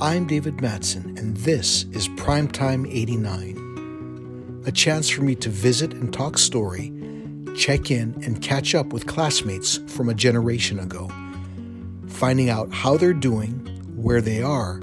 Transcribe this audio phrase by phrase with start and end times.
[0.00, 4.62] I'm David Matson, and this is Primetime 89.
[4.64, 6.92] A chance for me to visit and talk story,
[7.56, 11.10] check in, and catch up with classmates from a generation ago,
[12.06, 13.50] finding out how they're doing,
[13.96, 14.78] where they are,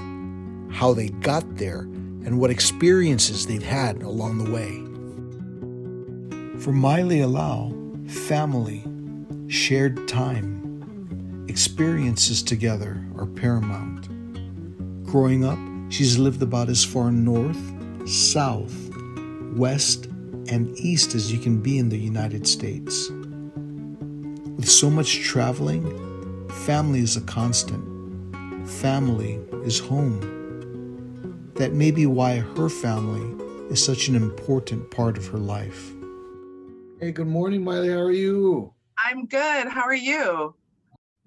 [0.70, 4.82] how they got there, and what experiences they've had along the way.
[6.60, 8.84] For Maile Alau, family,
[9.48, 13.95] shared time, experiences together are paramount.
[15.06, 17.60] Growing up, she's lived about as far north,
[18.10, 18.74] south,
[19.56, 20.06] west,
[20.48, 23.10] and east as you can be in the United States.
[24.58, 27.84] With so much traveling, family is a constant.
[28.68, 30.20] Family is home.
[31.56, 35.92] That may be why her family is such an important part of her life.
[37.00, 37.86] Hey, good morning, Maile.
[37.86, 38.74] How are you?
[38.98, 39.68] I'm good.
[39.68, 40.56] How are you?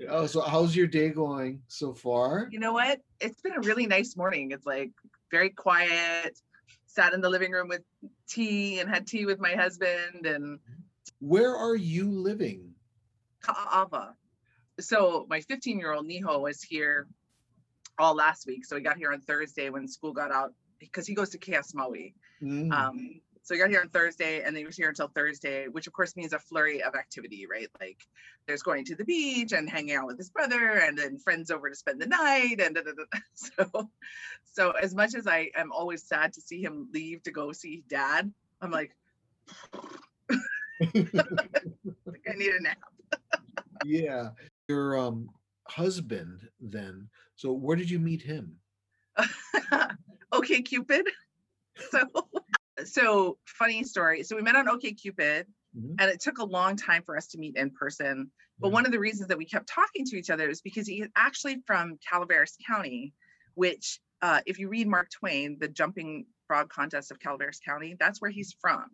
[0.09, 2.49] Oh, so how's your day going so far?
[2.51, 3.01] You know what?
[3.21, 4.53] It's been a really nice morning.
[4.53, 4.93] It's like
[5.31, 6.39] very quiet.
[6.87, 7.83] Sat in the living room with
[8.29, 10.27] tea and had tea with my husband.
[10.27, 10.61] And
[11.21, 12.75] where are you living?
[13.43, 14.15] Ka'ava.
[14.81, 17.09] So my 15 year old Niho was here
[17.99, 18.65] all last week.
[18.65, 21.75] So he got here on Thursday when school got out because he goes to KS
[21.75, 22.15] Maui.
[22.41, 22.73] Mm.
[22.73, 25.87] Um, so he got here on Thursday and then he was here until Thursday, which
[25.87, 27.69] of course means a flurry of activity, right?
[27.81, 27.97] Like
[28.47, 31.71] there's going to the beach and hanging out with his brother and then friends over
[31.71, 32.61] to spend the night.
[32.61, 33.05] And da, da, da.
[33.35, 33.91] so,
[34.45, 37.85] so as much as I am always sad to see him leave to go see
[37.89, 38.95] dad, I'm like,
[39.73, 40.93] I
[42.37, 42.77] need a nap.
[43.87, 44.29] yeah.
[44.69, 45.31] Your um,
[45.69, 48.57] husband then, so where did you meet him?
[50.35, 51.09] okay, Cupid.
[51.91, 52.05] So
[52.85, 54.23] so funny story.
[54.23, 55.95] So we met on OK Cupid, mm-hmm.
[55.99, 58.31] and it took a long time for us to meet in person.
[58.59, 58.75] But mm-hmm.
[58.75, 61.63] one of the reasons that we kept talking to each other is because he's actually
[61.67, 63.13] from Calaveras County,
[63.55, 68.21] which, uh, if you read Mark Twain, the Jumping Frog Contest of Calaveras County, that's
[68.21, 68.85] where he's from.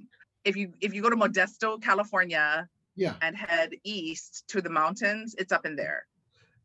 [0.45, 5.35] If you if you go to Modesto, California, yeah, and head east to the mountains,
[5.39, 6.07] it's up in there.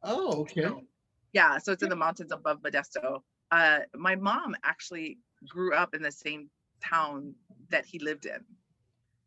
[0.04, 0.64] Oh, okay.
[0.64, 0.84] So,
[1.34, 3.22] yeah, so it's in the mountains above Modesto.
[3.52, 6.50] Uh, my mom actually grew up in the same
[6.82, 7.36] town
[7.70, 8.44] that he lived in,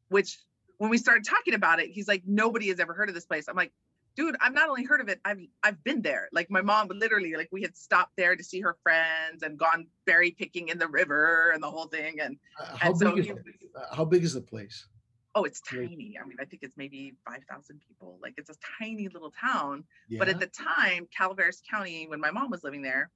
[0.09, 0.39] which
[0.79, 3.47] when we started talking about it, he's like, nobody has ever heard of this place.
[3.49, 3.73] I'm like,
[4.17, 6.29] dude, I've not only heard of it, I've I've been there.
[6.33, 9.87] Like my mom literally, like we had stopped there to see her friends and gone
[10.07, 12.21] berry picking in the river and the whole thing.
[12.21, 14.87] And, uh, how, and big so is, he, uh, how big is the place?
[15.34, 16.17] Oh, it's tiny.
[16.23, 18.19] I mean, I think it's maybe 5,000 people.
[18.23, 19.84] Like it's a tiny little town.
[20.09, 20.19] Yeah.
[20.19, 23.11] But at the time, Calaveras County, when my mom was living there,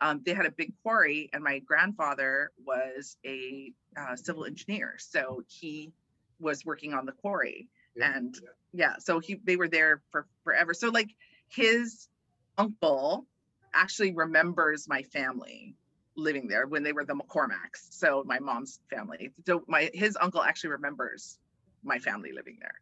[0.00, 5.42] um, they had a big quarry, and my grandfather was a uh, civil engineer, so
[5.48, 5.92] he
[6.40, 8.16] was working on the quarry, yeah.
[8.16, 8.38] and
[8.72, 10.74] yeah, so he they were there for forever.
[10.74, 11.10] So like
[11.48, 12.08] his
[12.56, 13.26] uncle
[13.74, 15.74] actually remembers my family
[16.16, 17.86] living there when they were the McCormacks.
[17.90, 19.30] So my mom's family.
[19.46, 21.38] So my his uncle actually remembers
[21.82, 22.80] my family living there.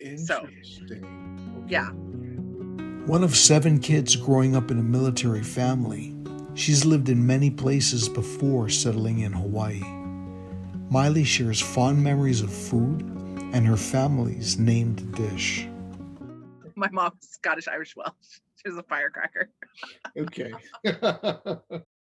[0.00, 0.88] Interesting.
[0.88, 1.90] So, yeah.
[3.06, 6.14] One of seven kids growing up in a military family,
[6.54, 9.82] She's lived in many places before settling in Hawaii.
[10.90, 13.00] Maile shares fond memories of food
[13.54, 15.66] and her family's named dish.
[16.74, 18.40] My mom's Scottish Irish Welsh.
[18.56, 19.50] She was a firecracker.
[20.16, 20.52] okay.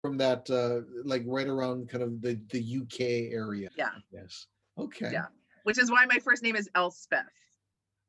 [0.01, 3.69] From that, uh, like right around kind of the, the UK area.
[3.77, 3.91] Yeah.
[4.11, 4.47] Yes.
[4.77, 5.11] Okay.
[5.11, 5.25] Yeah.
[5.63, 7.25] Which is why my first name is Elspeth.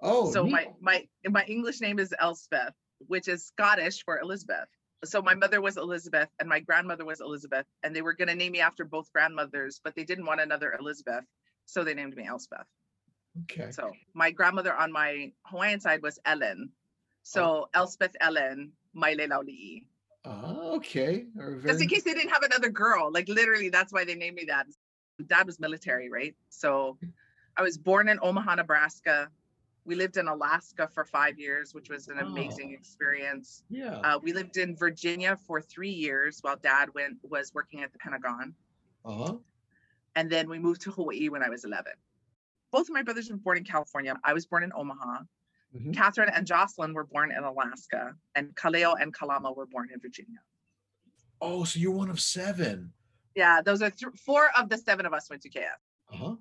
[0.00, 0.32] Oh.
[0.32, 0.52] So neat.
[0.52, 2.74] my my my English name is Elspeth,
[3.06, 4.68] which is Scottish for Elizabeth
[5.04, 8.34] so my mother was Elizabeth and my grandmother was Elizabeth, and they were going to
[8.34, 11.24] name me after both grandmothers, but they didn't want another Elizabeth,
[11.66, 12.66] so they named me Elspeth.
[13.42, 13.70] Okay.
[13.70, 16.70] So my grandmother on my Hawaiian side was Ellen,
[17.22, 17.68] so oh.
[17.74, 19.84] Elspeth Ellen Maile Laulii.
[20.24, 21.24] Oh, ah, okay.
[21.34, 21.62] Very...
[21.62, 24.44] Just in case they didn't have another girl, like literally, that's why they named me
[24.48, 24.66] that.
[25.26, 26.34] Dad was military, right?
[26.48, 26.98] So
[27.56, 29.28] I was born in Omaha, Nebraska
[29.84, 32.26] we lived in Alaska for five years, which was an oh.
[32.26, 33.64] amazing experience.
[33.68, 33.96] Yeah.
[33.98, 37.98] Uh, we lived in Virginia for three years while Dad went was working at the
[37.98, 38.54] Pentagon.
[39.04, 39.34] Uh huh.
[40.14, 41.92] And then we moved to Hawaii when I was 11.
[42.70, 44.14] Both of my brothers were born in California.
[44.24, 45.20] I was born in Omaha.
[45.74, 45.92] Mm-hmm.
[45.92, 50.38] Catherine and Jocelyn were born in Alaska, and Kaleo and Kalama were born in Virginia.
[51.40, 52.92] Oh, so you're one of seven.
[53.34, 55.60] Yeah, those are th- four of the seven of us went to KS.
[56.12, 56.34] Uh huh.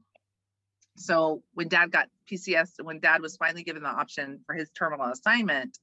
[0.95, 5.07] So when dad got PCS, when dad was finally given the option for his terminal
[5.07, 5.77] assignment,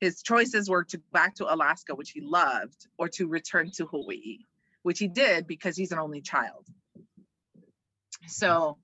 [0.00, 3.86] his choices were to go back to Alaska, which he loved, or to return to
[3.86, 4.38] Hawaii,
[4.82, 6.66] which he did because he's an only child.
[8.26, 8.78] So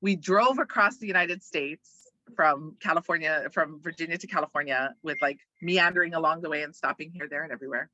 [0.00, 6.14] we drove across the United States from California, from Virginia to California, with like meandering
[6.14, 7.90] along the way and stopping here, there, and everywhere.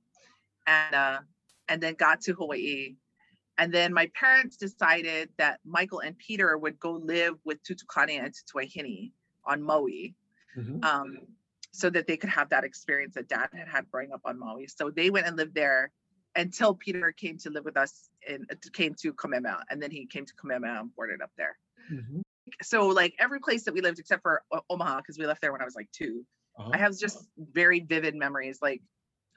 [0.67, 1.19] and uh,
[1.69, 2.97] and then got to Hawaii.
[3.61, 8.35] And then my parents decided that Michael and Peter would go live with Tutukane and
[8.35, 9.13] Tutuahini
[9.45, 10.15] on Maui.
[10.57, 10.83] Mm-hmm.
[10.83, 11.19] Um,
[11.73, 14.67] so that they could have that experience that dad had had growing up on Maui.
[14.67, 15.93] So they went and lived there
[16.35, 19.65] until Peter came to live with us and came to Kamehameha.
[19.71, 21.57] And then he came to Kamehameha and boarded up there.
[21.93, 22.23] Mm-hmm.
[22.63, 25.61] So like every place that we lived except for Omaha, because we left there when
[25.61, 26.25] I was like 2
[26.59, 26.71] uh-huh.
[26.75, 28.59] I have just very vivid memories.
[28.61, 28.83] Like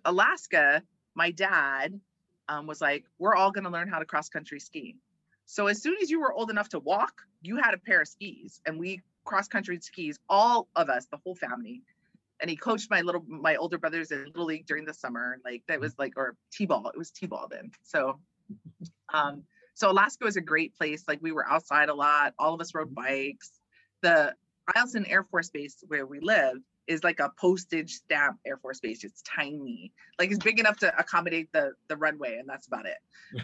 [0.05, 0.81] Alaska,
[1.15, 1.99] my dad
[2.49, 4.95] um, was like, we're all going to learn how to cross country ski.
[5.45, 8.07] So as soon as you were old enough to walk, you had a pair of
[8.07, 11.81] skis, and we cross country skis, all of us, the whole family.
[12.41, 15.37] And he coached my little, my older brothers in little league during the summer.
[15.45, 16.89] Like that was like, or t-ball.
[16.89, 17.71] It was t-ball then.
[17.83, 18.19] So,
[19.13, 19.43] um,
[19.75, 21.05] so Alaska was a great place.
[21.07, 22.33] Like we were outside a lot.
[22.37, 23.51] All of us rode bikes.
[24.01, 24.35] The
[24.75, 29.03] Eielson Air Force Base where we lived is like a postage stamp Air Force Base.
[29.03, 32.97] It's tiny, like it's big enough to accommodate the the runway, and that's about it.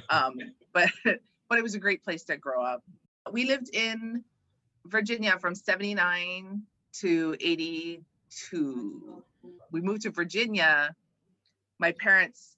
[0.10, 0.36] Um,
[0.74, 0.90] but
[1.50, 2.84] but it was a great place to grow up.
[3.32, 4.24] We lived in
[4.86, 6.64] Virginia from 79
[7.02, 9.24] to 82.
[9.72, 10.96] We moved to Virginia.
[11.80, 12.58] My parents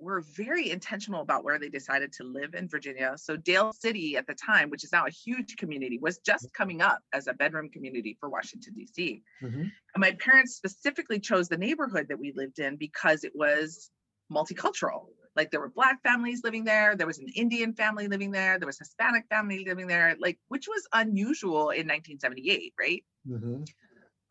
[0.00, 3.14] were very intentional about where they decided to live in Virginia.
[3.16, 6.80] So Dale City at the time, which is now a huge community, was just coming
[6.80, 9.22] up as a bedroom community for Washington D.C.
[9.42, 9.60] Mm-hmm.
[9.60, 13.90] And my parents specifically chose the neighborhood that we lived in because it was
[14.32, 15.06] multicultural.
[15.36, 18.66] Like there were black families living there, there was an Indian family living there, there
[18.66, 23.04] was Hispanic family living there, like which was unusual in 1978, right?
[23.28, 23.62] Mm-hmm.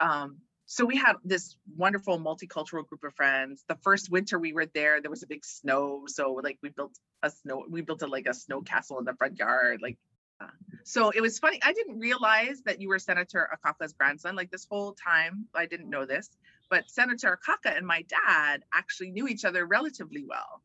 [0.02, 0.38] Um,
[0.72, 3.66] so we had this wonderful multicultural group of friends.
[3.68, 6.96] The first winter we were there there was a big snow so like we built
[7.24, 9.98] a snow we built a like a snow castle in the front yard like
[10.40, 10.48] uh,
[10.84, 14.68] so it was funny i didn't realize that you were senator akaka's grandson like this
[14.70, 16.30] whole time i didn't know this
[16.70, 20.62] but senator akaka and my dad actually knew each other relatively well.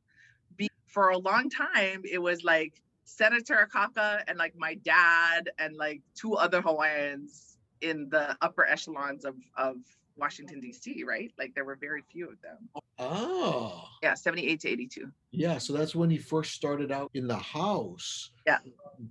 [0.57, 5.75] Be- for a long time it was like senator akaka and like my dad and
[5.77, 9.77] like two other hawaiians in the upper echelons of of
[10.17, 11.05] Washington D.C.
[11.05, 11.33] Right?
[11.39, 12.69] Like there were very few of them.
[12.99, 13.85] Oh.
[14.03, 15.11] Yeah, seventy-eight to eighty-two.
[15.33, 18.31] Yeah, so that's when he first started out in the house.
[18.47, 18.59] Yeah.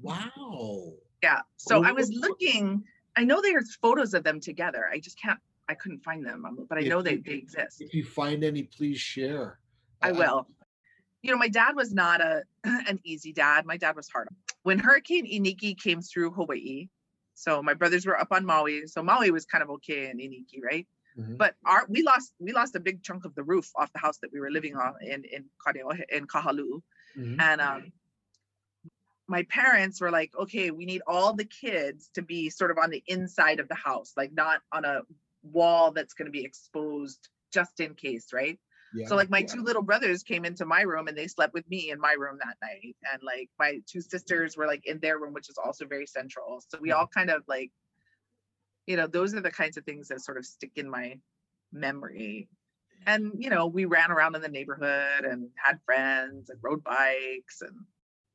[0.02, 0.94] Wow.
[1.22, 1.42] Yeah.
[1.58, 2.84] So I was looking.
[3.16, 4.88] I know there's photos of them together.
[4.92, 5.40] I just can't.
[5.70, 7.82] I couldn't find them, um, but I if know they, they exist.
[7.82, 9.60] If you find any, please share.
[10.02, 10.48] I will.
[11.22, 13.66] You know, my dad was not a an easy dad.
[13.66, 14.28] My dad was hard.
[14.64, 16.88] When Hurricane Iniki came through Hawaii,
[17.34, 18.88] so my brothers were up on Maui.
[18.88, 20.88] So Maui was kind of okay in Iniki, right?
[21.18, 21.36] Mm-hmm.
[21.36, 24.18] But our we lost we lost a big chunk of the roof off the house
[24.20, 25.46] that we were living on in in
[26.10, 26.82] in Kahalu,
[27.18, 27.40] mm-hmm.
[27.40, 27.92] and um,
[29.28, 32.90] my parents were like, okay, we need all the kids to be sort of on
[32.90, 35.02] the inside of the house, like not on a
[35.44, 38.60] wall that's going to be exposed just in case, right?
[39.08, 39.46] So like my yeah.
[39.48, 42.38] two little brothers came into my room and they slept with me in my room
[42.40, 42.96] that night.
[43.12, 46.62] And like my two sisters were like in their room, which is also very central.
[46.68, 47.72] So we all kind of like,
[48.86, 51.18] you know, those are the kinds of things that sort of stick in my
[51.72, 52.50] memory.
[53.06, 57.62] And you know, we ran around in the neighborhood and had friends and rode bikes
[57.62, 57.76] and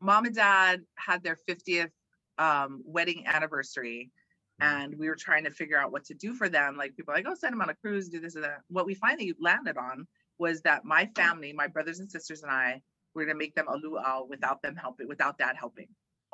[0.00, 1.90] mom and dad had their 50th
[2.38, 4.10] um, wedding anniversary
[4.60, 6.76] and we were trying to figure out what to do for them.
[6.76, 8.60] Like people like, oh, send them on a cruise, do this and that.
[8.68, 10.06] What we finally landed on
[10.38, 12.82] was that my family, my brothers and sisters and I,
[13.14, 15.88] were gonna make them a luau without them helping, without dad helping.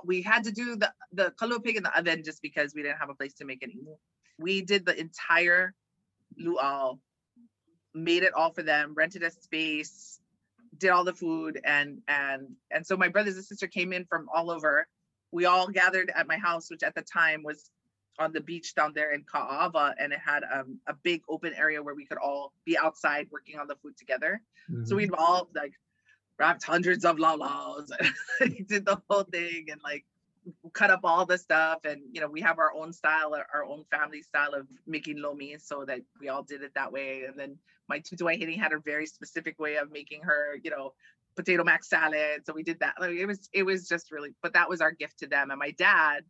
[0.05, 2.99] We had to do the the kalua pig in the oven just because we didn't
[2.99, 3.99] have a place to make it anymore.
[4.39, 5.75] We did the entire
[6.37, 6.99] luau,
[7.95, 10.21] made it all for them, rented a space,
[10.79, 14.29] did all the food, and and and so my brothers and sister came in from
[14.35, 14.87] all over.
[15.33, 17.71] We all gathered at my house, which at the time was
[18.19, 21.83] on the beach down there in Ka'ava, and it had um, a big open area
[21.83, 24.41] where we could all be outside working on the food together.
[24.71, 24.85] Mm-hmm.
[24.85, 25.73] So we'd all like
[26.39, 27.89] wrapped hundreds of laulaus
[28.41, 30.05] and did the whole thing and like
[30.73, 31.85] cut up all the stuff.
[31.85, 35.57] And you know, we have our own style, our own family style of making lomi,
[35.59, 37.25] so that we all did it that way.
[37.25, 37.57] And then
[37.89, 40.95] my tutuahini had a very specific way of making her, you know,
[41.37, 42.47] potato mac salad.
[42.47, 42.95] So we did that.
[43.01, 45.51] Like, it was it was just really, but that was our gift to them.
[45.51, 46.25] And my dad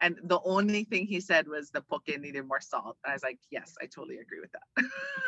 [0.00, 2.96] and the only thing he said was the poke needed more salt.
[3.04, 4.52] And I was like, yes, I totally agree with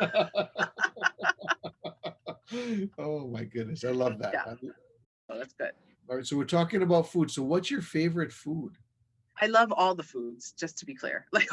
[0.01, 0.31] that.
[2.99, 3.85] oh my goodness.
[3.85, 4.33] I love that.
[4.33, 4.71] Yeah.
[5.29, 5.73] Oh, that's good.
[6.09, 6.27] All right.
[6.27, 7.31] So we're talking about food.
[7.31, 8.77] So what's your favorite food?
[9.41, 11.27] I love all the foods, just to be clear.
[11.33, 11.49] Like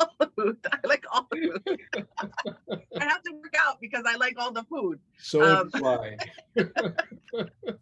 [0.00, 0.56] all the food.
[0.72, 1.80] I like all the food.
[2.98, 5.00] I have to work out because I like all the food.
[5.18, 6.16] So um, why?
[6.54, 6.64] the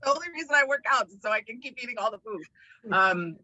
[0.09, 2.43] only reason I work out is so I can keep eating all the food.
[2.91, 3.37] Um,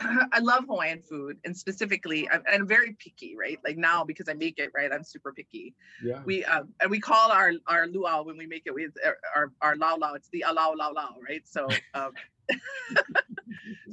[0.32, 3.58] I love Hawaiian food, and specifically, I'm, I'm, very picky, right?
[3.64, 4.90] Like now because I make it, right?
[4.92, 5.74] I'm super picky.
[6.02, 6.22] Yeah.
[6.24, 8.92] We um, and we call our our luau when we make it with
[9.34, 10.16] our our laulau.
[10.16, 11.42] It's the alao lao lao, right?
[11.44, 12.12] So um,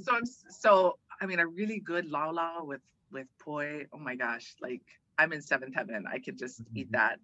[0.01, 3.85] so I'm so I mean a really good laulau with with poi.
[3.91, 4.81] Oh my gosh, like
[5.17, 6.05] I'm in seventh heaven.
[6.09, 6.77] I could just mm-hmm.
[6.77, 7.19] eat that.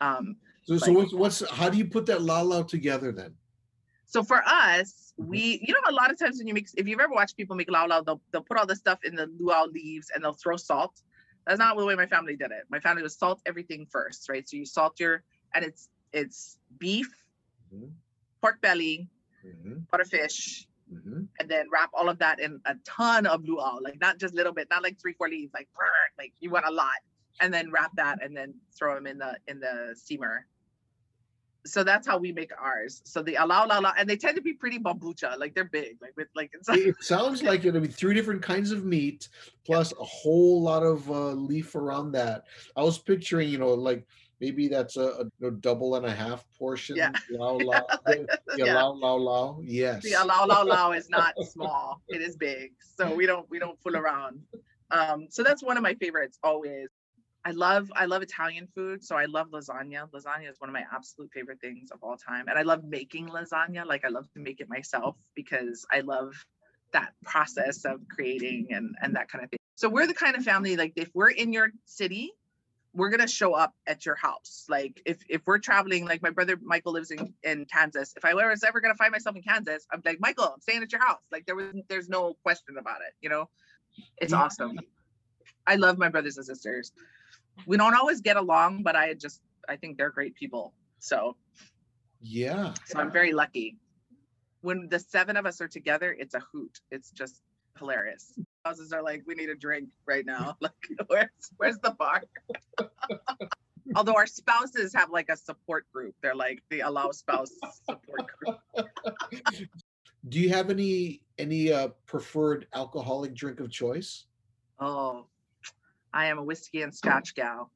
[0.00, 3.34] Um, so, like, so what's, what's how do you put that laulau together then?
[4.06, 5.30] So for us, mm-hmm.
[5.30, 7.56] we you know a lot of times when you mix, if you've ever watched people
[7.56, 10.56] make laulau, they'll they'll put all the stuff in the luau leaves and they'll throw
[10.56, 11.00] salt.
[11.46, 12.64] That's not the way my family did it.
[12.70, 14.48] My family was salt everything first, right?
[14.48, 15.22] So you salt your
[15.54, 17.08] and it's it's beef,
[17.74, 17.88] mm-hmm.
[18.40, 19.08] pork belly,
[19.44, 19.80] mm-hmm.
[19.92, 21.22] butterfish, mm-hmm.
[21.38, 24.52] and then wrap all of that in a ton of luau, like not just little
[24.52, 25.68] bit, not like three four leaves, like
[26.18, 27.00] like you want a lot,
[27.40, 30.46] and then wrap that and then throw them in the in the steamer
[31.66, 33.00] so that's how we make ours.
[33.04, 35.98] So the alao la la, and they tend to be pretty bambucha, like they're big,
[36.00, 39.28] like with like it's it sounds like it'll be three different kinds of meat
[39.64, 42.44] plus a whole lot of uh, leaf around that.
[42.76, 44.06] I was picturing, you know, like
[44.40, 46.96] maybe that's a, a, a double and a half portion.
[46.96, 47.12] Yeah.
[47.30, 48.74] Lao, lao, the, yeah.
[48.74, 49.60] lao lao lao.
[49.62, 50.02] Yes.
[50.02, 52.72] The lao lao lao is not small; it is big.
[52.96, 54.40] So we don't we don't fool around.
[54.90, 56.88] Um, so that's one of my favorites always.
[57.46, 60.10] I love I love Italian food, so I love lasagna.
[60.10, 63.28] Lasagna is one of my absolute favorite things of all time, and I love making
[63.28, 63.84] lasagna.
[63.84, 66.32] Like I love to make it myself because I love
[66.92, 69.58] that process of creating and and that kind of thing.
[69.74, 72.32] So we're the kind of family like if we're in your city,
[72.94, 74.64] we're gonna show up at your house.
[74.70, 78.14] Like if if we're traveling, like my brother Michael lives in in Kansas.
[78.16, 80.92] If I was ever gonna find myself in Kansas, I'm like Michael, I'm staying at
[80.92, 81.20] your house.
[81.30, 83.12] Like there was there's no question about it.
[83.20, 83.50] You know,
[84.16, 84.80] it's awesome.
[85.66, 86.92] I love my brothers and sisters
[87.66, 90.74] we don't always get along, but I just I think they're great people.
[90.98, 91.36] So
[92.20, 92.74] yeah.
[92.86, 93.76] So I'm very lucky.
[94.62, 96.80] When the seven of us are together, it's a hoot.
[96.90, 97.42] It's just
[97.78, 98.38] hilarious.
[98.64, 100.56] Houses are like, we need a drink right now.
[100.60, 100.72] Like,
[101.06, 102.22] where's where's the bar?
[103.96, 106.14] Although our spouses have like a support group.
[106.22, 107.50] They're like the allow spouse
[107.84, 108.58] support group.
[110.28, 114.24] Do you have any any uh preferred alcoholic drink of choice?
[114.80, 115.26] Oh,
[116.14, 117.70] I am a whiskey and scotch gal.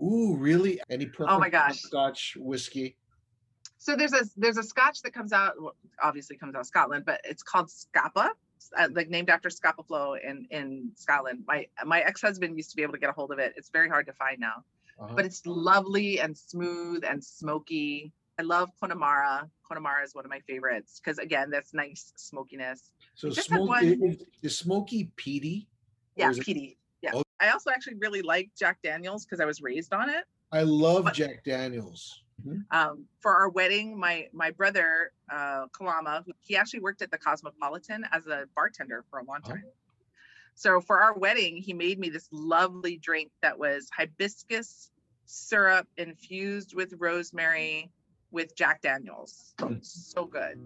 [0.00, 0.80] Ooh, really?
[0.90, 1.32] Any preference?
[1.32, 2.96] Oh my gosh, scotch whiskey.
[3.78, 5.54] So there's a there's a scotch that comes out
[6.02, 8.30] obviously comes out of Scotland, but it's called Scapa,
[8.76, 11.44] uh, like named after Scapa Flow in in Scotland.
[11.46, 13.54] My my ex husband used to be able to get a hold of it.
[13.56, 14.64] It's very hard to find now,
[15.00, 15.14] uh-huh.
[15.16, 18.12] but it's lovely and smooth and smoky.
[18.38, 19.48] I love Connemara.
[19.66, 22.90] Connemara is one of my favorites because again, that's nice smokiness.
[23.14, 25.68] So smoky is, is smoky peaty?
[26.14, 26.60] Yeah, peaty.
[26.60, 26.87] Yeah.
[27.40, 27.46] Oh.
[27.46, 30.24] I also actually really like Jack Daniels because I was raised on it.
[30.52, 32.22] I love but, Jack Daniels.
[32.46, 32.76] Mm-hmm.
[32.76, 38.04] Um, for our wedding, my my brother uh, Kalama, he actually worked at the Cosmopolitan
[38.12, 39.64] as a bartender for a long time.
[39.66, 39.70] Oh.
[40.54, 44.90] So for our wedding, he made me this lovely drink that was hibiscus
[45.26, 47.90] syrup infused with rosemary
[48.30, 49.54] with Jack Daniels.
[49.82, 50.58] So good.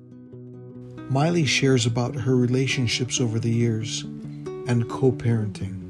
[1.10, 5.81] Maile shares about her relationships over the years and co-parenting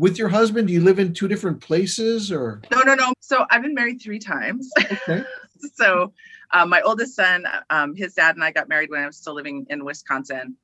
[0.00, 0.66] with your husband?
[0.68, 2.62] Do you live in two different places or?
[2.72, 3.12] No no no.
[3.20, 4.70] So i've been married three times.
[4.78, 5.22] Okay.
[5.74, 6.14] So
[6.54, 9.34] um, my oldest son um, his dad and i got married when i was still
[9.34, 10.56] living in wisconsin.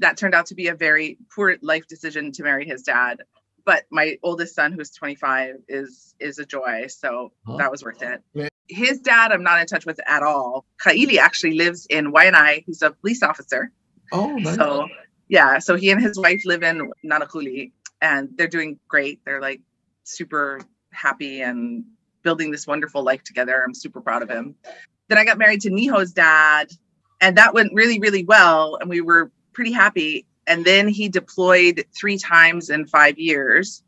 [0.00, 3.22] That turned out to be a very poor life decision to marry his dad
[3.64, 6.84] but my oldest son who's 25 is is a joy.
[6.88, 7.56] So huh?
[7.56, 8.20] that was worth it.
[8.34, 8.48] Yeah.
[8.68, 10.66] his dad i'm not in touch with at all.
[10.84, 12.64] Kaili actually lives in waianae.
[12.66, 13.72] He's a police officer.
[14.12, 14.56] Oh nice.
[14.56, 14.86] so
[15.28, 15.60] yeah.
[15.60, 17.72] So he and his wife live in nanakuli
[18.02, 19.20] and they're doing great.
[19.24, 19.62] They're like
[20.04, 21.84] super happy and
[22.22, 23.62] building this wonderful life together.
[23.64, 24.56] I'm super proud of him.
[25.08, 26.70] Then I got married to Niho's dad,
[27.20, 28.76] and that went really, really well.
[28.80, 30.26] And we were pretty happy.
[30.46, 33.82] And then he deployed three times in five years.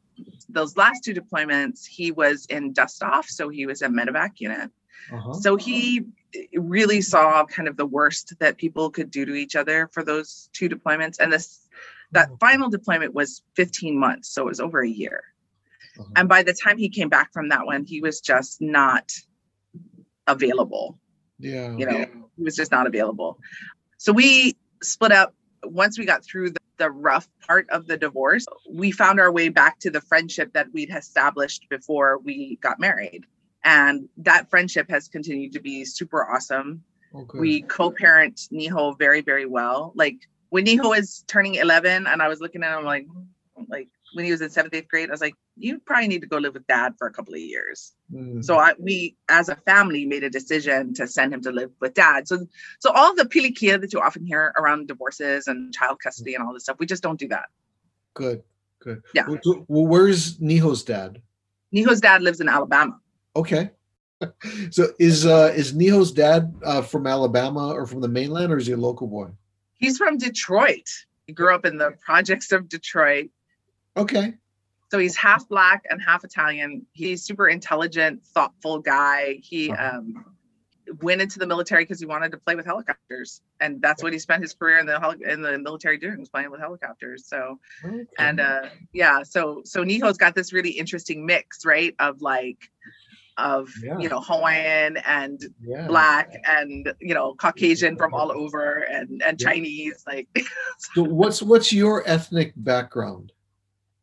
[0.48, 3.28] Those last two deployments, he was in dust off.
[3.28, 4.70] So he was a medevac unit.
[5.12, 5.32] Uh-huh.
[5.34, 6.04] So he
[6.54, 10.48] really saw kind of the worst that people could do to each other for those
[10.52, 11.18] two deployments.
[11.18, 11.60] And this
[12.14, 12.36] that mm-hmm.
[12.36, 15.22] final deployment was 15 months so it was over a year.
[15.96, 16.08] Uh-huh.
[16.16, 19.12] and by the time he came back from that one he was just not
[20.26, 20.98] available.
[21.38, 21.76] Yeah.
[21.76, 22.06] You know
[22.36, 23.38] he was just not available.
[23.98, 28.44] So we split up once we got through the, the rough part of the divorce
[28.68, 33.24] we found our way back to the friendship that we'd established before we got married.
[33.64, 36.82] And that friendship has continued to be super awesome.
[37.14, 37.38] Okay.
[37.38, 39.92] we co-parent niho very very well.
[39.94, 40.16] Like
[40.54, 43.08] when Niho was turning 11 and I was looking at him like,
[43.66, 45.08] like when he was in seventh, eighth grade.
[45.08, 47.40] I was like, you probably need to go live with dad for a couple of
[47.40, 47.92] years.
[48.14, 48.44] Mm.
[48.44, 51.94] So I, we, as a family, made a decision to send him to live with
[51.94, 52.28] dad.
[52.28, 52.46] So,
[52.78, 56.54] so all the pilikia that you often hear around divorces and child custody and all
[56.54, 57.46] this stuff, we just don't do that.
[58.14, 58.44] Good,
[58.78, 59.02] good.
[59.12, 59.26] Yeah.
[59.26, 61.20] Well, well where's Niho's dad?
[61.74, 63.00] Niho's dad lives in Alabama.
[63.34, 63.72] Okay.
[64.70, 68.66] So is uh is Niho's dad uh, from Alabama or from the mainland, or is
[68.66, 69.28] he a local boy?
[69.84, 70.88] He's from Detroit.
[71.26, 73.28] He grew up in the projects of Detroit.
[73.94, 74.32] Okay.
[74.90, 76.86] So he's half black and half Italian.
[76.92, 79.40] He's super intelligent, thoughtful guy.
[79.42, 79.98] He uh-huh.
[79.98, 80.24] um,
[81.02, 84.18] went into the military because he wanted to play with helicopters, and that's what he
[84.18, 87.26] spent his career in the in the military doing was playing with helicopters.
[87.26, 88.06] So, okay.
[88.18, 92.70] and uh, yeah, so so Niho's got this really interesting mix, right, of like
[93.36, 93.98] of yeah.
[93.98, 95.86] you know Hawaiian and yeah.
[95.86, 99.48] black and you know Caucasian from all over and and yeah.
[99.48, 100.28] Chinese like
[100.94, 103.32] so what's what's your ethnic background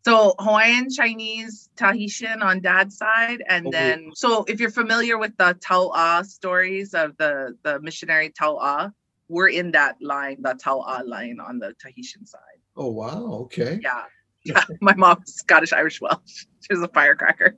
[0.04, 3.78] so Hawaiian, Chinese, Tahitian on dad's side, and okay.
[3.78, 8.92] then so if you're familiar with the Tau'a stories of the the missionary Tau'a,
[9.28, 12.40] we're in that line, the Tau'a line on the Tahitian side.
[12.76, 13.26] Oh wow!
[13.44, 13.80] Okay.
[13.84, 14.06] Yeah,
[14.44, 14.64] yeah.
[14.82, 16.46] My mom's Scottish Irish Welsh.
[16.62, 17.58] She was a firecracker.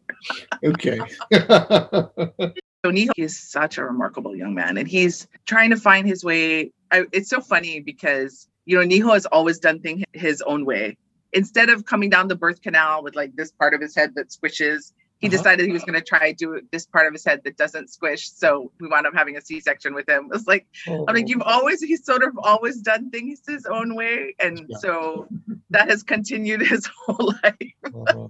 [0.64, 1.00] okay.
[1.34, 6.72] so Niho is such a remarkable young man, and he's trying to find his way.
[6.92, 10.98] I, it's so funny because you know Niho has always done things his own way
[11.34, 14.30] instead of coming down the birth canal with like this part of his head that
[14.30, 14.94] squishes,
[15.24, 15.38] he uh-huh.
[15.38, 18.30] decided he was going to try do this part of his head that doesn't squish.
[18.30, 20.30] So we wound up having a C-section with him.
[20.34, 21.06] It's like oh.
[21.08, 24.78] I'm like you've always he's sort of always done things his own way, and yeah.
[24.80, 25.28] so
[25.70, 27.56] that has continued his whole life.
[27.86, 28.28] Uh-huh.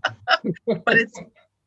[0.85, 1.19] but it's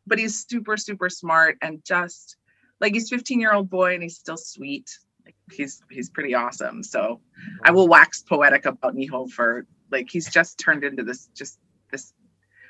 [0.07, 2.37] but he's super super smart and just
[2.81, 4.97] like he's 15 year old boy and he's still sweet.
[5.25, 6.85] Like he's he's pretty awesome.
[6.85, 7.21] So
[7.65, 11.59] I will wax poetic about Niho for like he's just turned into this just
[11.91, 12.13] this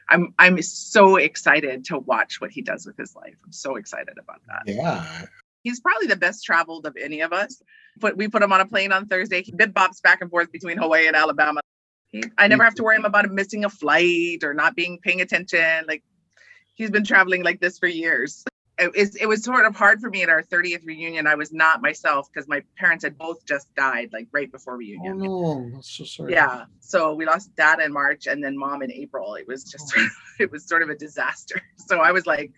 [0.08, 3.34] I'm I'm so excited to watch what he does with his life.
[3.44, 4.62] I'm so excited about that.
[4.66, 5.26] Yeah.
[5.62, 7.60] He's probably the best traveled of any of us.
[7.98, 9.42] But we put him on a plane on Thursday.
[9.42, 11.60] He bops back and forth between Hawaii and Alabama.
[12.08, 15.20] He, I never have to worry about him missing a flight or not being paying
[15.20, 15.86] attention.
[15.88, 16.04] Like
[16.74, 18.44] he's been traveling like this for years
[18.78, 21.26] it, was, it was sort of hard for me at our 30th reunion.
[21.26, 25.20] I was not myself because my parents had both just died like right before reunion.
[25.22, 26.32] Oh no, that's so sorry.
[26.32, 26.66] Yeah.
[26.80, 29.34] So we lost dad in March and then mom in April.
[29.34, 30.08] It was just oh.
[30.38, 31.60] it was sort of a disaster.
[31.88, 32.50] So I was like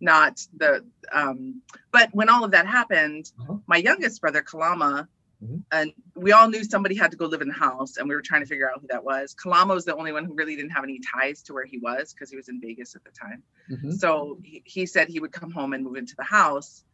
[0.00, 3.56] not the um but when all of that happened, uh-huh.
[3.66, 5.08] my youngest brother Kalama
[5.42, 5.58] Mm-hmm.
[5.72, 8.22] And we all knew somebody had to go live in the house, and we were
[8.22, 9.34] trying to figure out who that was.
[9.34, 12.12] Kalama was the only one who really didn't have any ties to where he was
[12.12, 13.42] because he was in Vegas at the time.
[13.70, 13.92] Mm-hmm.
[13.92, 16.84] So he, he said he would come home and move into the house.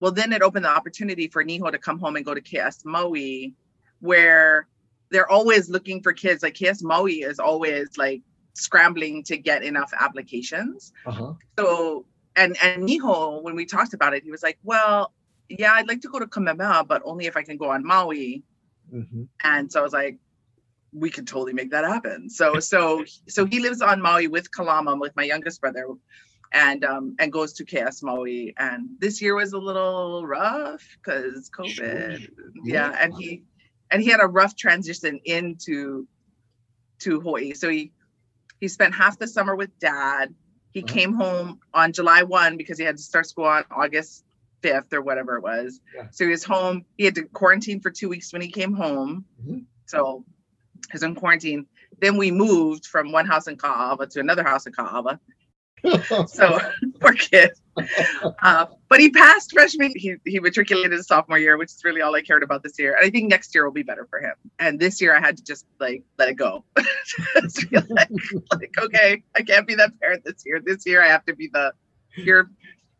[0.00, 2.84] Well, then it opened the opportunity for Niho to come home and go to KS
[2.84, 3.54] Maui,
[4.00, 4.66] where
[5.10, 6.42] they're always looking for kids.
[6.42, 8.22] Like KS Maui is always like
[8.54, 10.92] scrambling to get enough applications.
[11.06, 11.34] Uh-huh.
[11.58, 15.12] So and and Niho, when we talked about it, he was like, "Well,
[15.48, 18.42] yeah, I'd like to go to Kamehameha, but only if I can go on Maui.
[18.92, 19.24] Mm-hmm.
[19.42, 20.18] And so I was like,
[20.92, 22.30] we could totally make that happen.
[22.30, 25.88] So so so he lives on Maui with Kalama, with my youngest brother,
[26.52, 28.54] and um and goes to KS Maui.
[28.56, 31.68] And this year was a little rough because COVID.
[31.74, 32.10] Sure.
[32.10, 33.42] Yeah, yeah, and he
[33.90, 36.06] and he had a rough transition into
[37.00, 37.54] to Hawaii.
[37.54, 37.92] So he
[38.60, 40.32] he spent half the summer with dad.
[40.72, 40.92] He uh-huh.
[40.92, 44.24] came home on July 1 because he had to start school on August
[44.64, 45.80] 5th or whatever it was.
[45.94, 46.06] Yeah.
[46.10, 46.84] So he was home.
[46.96, 49.24] He had to quarantine for two weeks when he came home.
[49.42, 49.58] Mm-hmm.
[49.86, 50.24] So
[50.90, 51.66] he was in quarantine.
[52.00, 55.18] Then we moved from one house in Ka'ava to another house in Ka'ava.
[56.26, 56.58] so
[57.00, 57.50] poor kid.
[58.42, 59.92] Uh, but he passed freshman.
[59.96, 62.94] He he matriculated his sophomore year, which is really all I cared about this year.
[62.96, 64.34] And I think next year will be better for him.
[64.58, 66.64] And this year I had to just like let it go.
[66.76, 68.10] like,
[68.52, 70.60] like, okay, I can't be that parent this year.
[70.64, 71.72] This year I have to be the
[72.16, 72.50] you're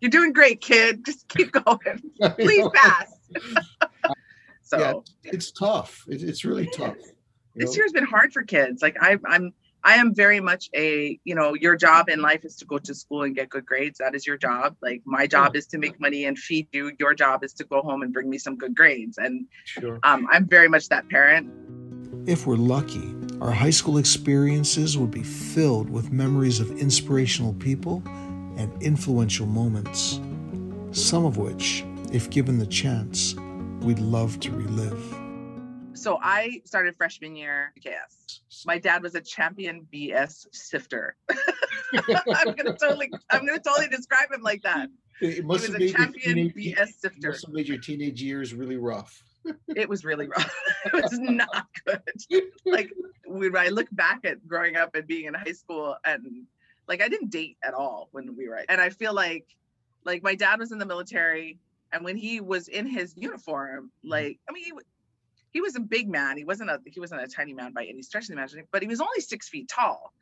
[0.05, 1.07] you're doing great, kid.
[1.07, 2.13] Just keep going.
[2.39, 3.15] Please pass.
[4.63, 4.93] so yeah,
[5.33, 6.05] it's tough.
[6.07, 6.97] It, it's really tough.
[7.55, 7.77] This know?
[7.77, 8.83] year's been hard for kids.
[8.83, 12.55] Like I, I'm, I am very much a, you know, your job in life is
[12.57, 13.99] to go to school and get good grades.
[13.99, 14.77] That is your job.
[14.83, 16.93] Like my job is to make money and feed you.
[16.99, 19.17] Your job is to go home and bring me some good grades.
[19.17, 20.01] And sure.
[20.03, 21.51] um, I'm very much that parent.
[22.29, 28.03] If we're lucky, our high school experiences would be filled with memories of inspirational people
[28.57, 30.21] and influential moments,
[30.93, 33.35] some of which, if given the chance,
[33.81, 35.19] we'd love to relive.
[35.95, 38.41] So I started freshman year KS.
[38.67, 41.17] My dad was a champion BS sifter.
[41.31, 44.89] I'm gonna totally, I'm gonna totally describe him like that.
[45.21, 47.29] It must have made your teenage, BS sifter.
[47.29, 49.23] Must have made your teenage years really rough.
[49.69, 50.55] it was really rough.
[50.87, 52.03] it was not good.
[52.65, 52.91] Like
[53.27, 56.47] when I look back at growing up and being in high school and
[56.89, 59.47] like I didn't date at all when we were and I feel like
[60.05, 61.59] like my dad was in the military
[61.93, 64.11] and when he was in his uniform mm-hmm.
[64.11, 64.73] like I mean he,
[65.51, 68.03] he was a big man he wasn't a he wasn't a tiny man by any
[68.03, 70.13] stretch of the imagination but he was only six feet tall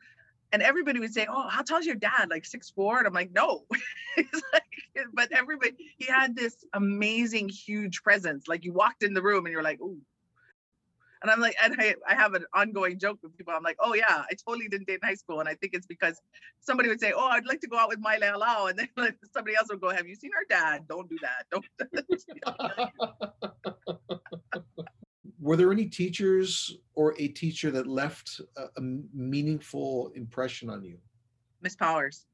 [0.53, 2.27] and everybody would say, "Oh, how tall is your dad?
[2.29, 2.99] Like six four?
[2.99, 3.65] And I'm like, "No."
[4.17, 4.63] like,
[5.11, 8.47] but everybody, he had this amazing, huge presence.
[8.47, 9.97] Like you walked in the room and you're like, "Ooh."
[11.23, 13.53] And I'm like, and I, I have an ongoing joke with people.
[13.55, 15.87] I'm like, "Oh yeah, I totally didn't date in high school," and I think it's
[15.87, 16.21] because
[16.59, 19.15] somebody would say, "Oh, I'd like to go out with my Lao," and then like,
[19.33, 20.85] somebody else would go, "Have you seen our dad?
[20.89, 21.45] Don't do that.
[21.49, 21.65] Don't."
[25.39, 28.81] were there any teachers or a teacher that left a, a
[29.13, 30.97] meaningful impression on you?
[31.61, 32.25] Miss Powers.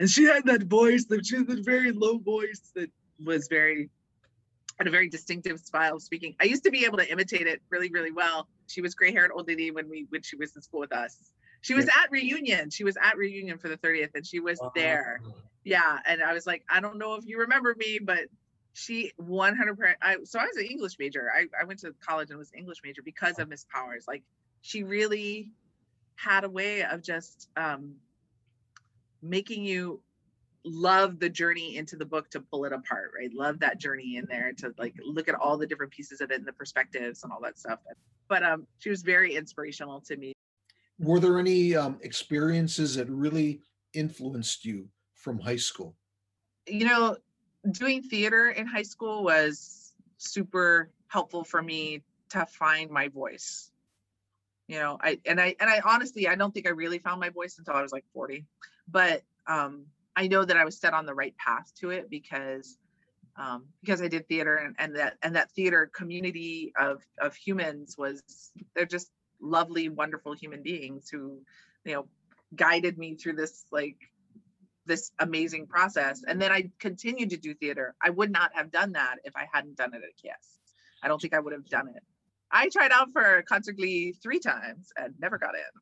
[0.00, 2.90] And she had that voice, that she had that very low voice that
[3.24, 3.90] was very
[4.78, 6.34] had a very distinctive style of speaking.
[6.40, 8.48] I used to be able to imitate it really, really well.
[8.66, 11.32] She was gray haired old lady when we when she was in school with us.
[11.60, 12.70] She was at reunion.
[12.70, 15.20] She was at reunion for the 30th and she was there.
[15.64, 15.98] Yeah.
[16.06, 18.26] And I was like, I don't know if you remember me, but
[18.74, 19.94] she 100%.
[20.00, 22.60] I, so i was an english major I, I went to college and was an
[22.60, 24.22] english major because of miss powers like
[24.60, 25.50] she really
[26.14, 27.94] had a way of just um,
[29.22, 30.00] making you
[30.68, 33.32] love the journey into the book to pull it apart right?
[33.34, 36.38] Love that journey in there to like look at all the different pieces of it
[36.38, 37.80] and the perspectives and all that stuff.
[38.28, 40.32] But um she was very inspirational to me.
[40.98, 43.62] Were there any um, experiences that really
[43.94, 45.94] influenced you from high school?
[46.66, 47.16] You know
[47.70, 53.70] doing theater in high school was super helpful for me to find my voice.
[54.66, 57.30] You know i and i and i honestly i don't think i really found my
[57.30, 58.44] voice until i was like 40
[58.86, 59.86] but um
[60.18, 62.76] i know that i was set on the right path to it because
[63.36, 67.96] um because i did theater and, and that and that theater community of of humans
[67.96, 68.22] was
[68.74, 71.40] they're just lovely wonderful human beings who
[71.84, 72.06] you know
[72.54, 73.96] guided me through this like
[74.88, 76.22] this amazing process.
[76.26, 77.94] And then I continued to do theater.
[78.02, 80.58] I would not have done that if I hadn't done it at KS.
[81.02, 82.02] I don't think I would have done it.
[82.50, 85.80] I tried out for Concert Glee three times and never got in.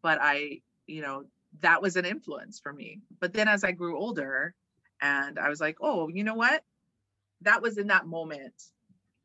[0.00, 1.24] But I, you know,
[1.60, 3.00] that was an influence for me.
[3.20, 4.54] But then as I grew older
[5.00, 6.62] and I was like, oh, you know what?
[7.42, 8.54] That was in that moment.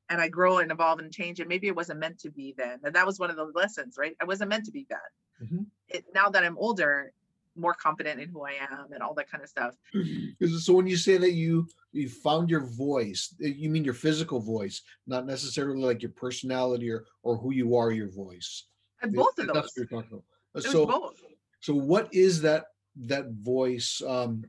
[0.10, 1.40] And I grow and evolve and change.
[1.40, 2.80] And maybe it wasn't meant to be then.
[2.84, 4.16] And that was one of the lessons, right?
[4.22, 5.44] I wasn't meant to be that.
[5.44, 5.64] Mm-hmm.
[5.90, 7.12] It, now that I'm older,
[7.56, 9.76] more confident in who I am and all that kind of stuff.
[10.60, 14.40] So when you say that you you found your voice, eh, you mean your physical
[14.40, 18.66] voice, not necessarily like your personality or or who you are, your voice.
[19.02, 19.56] And both of those.
[19.56, 20.66] That's what you're talking about.
[20.66, 21.22] It so both.
[21.64, 22.66] So what is that
[23.08, 24.44] that voice, um,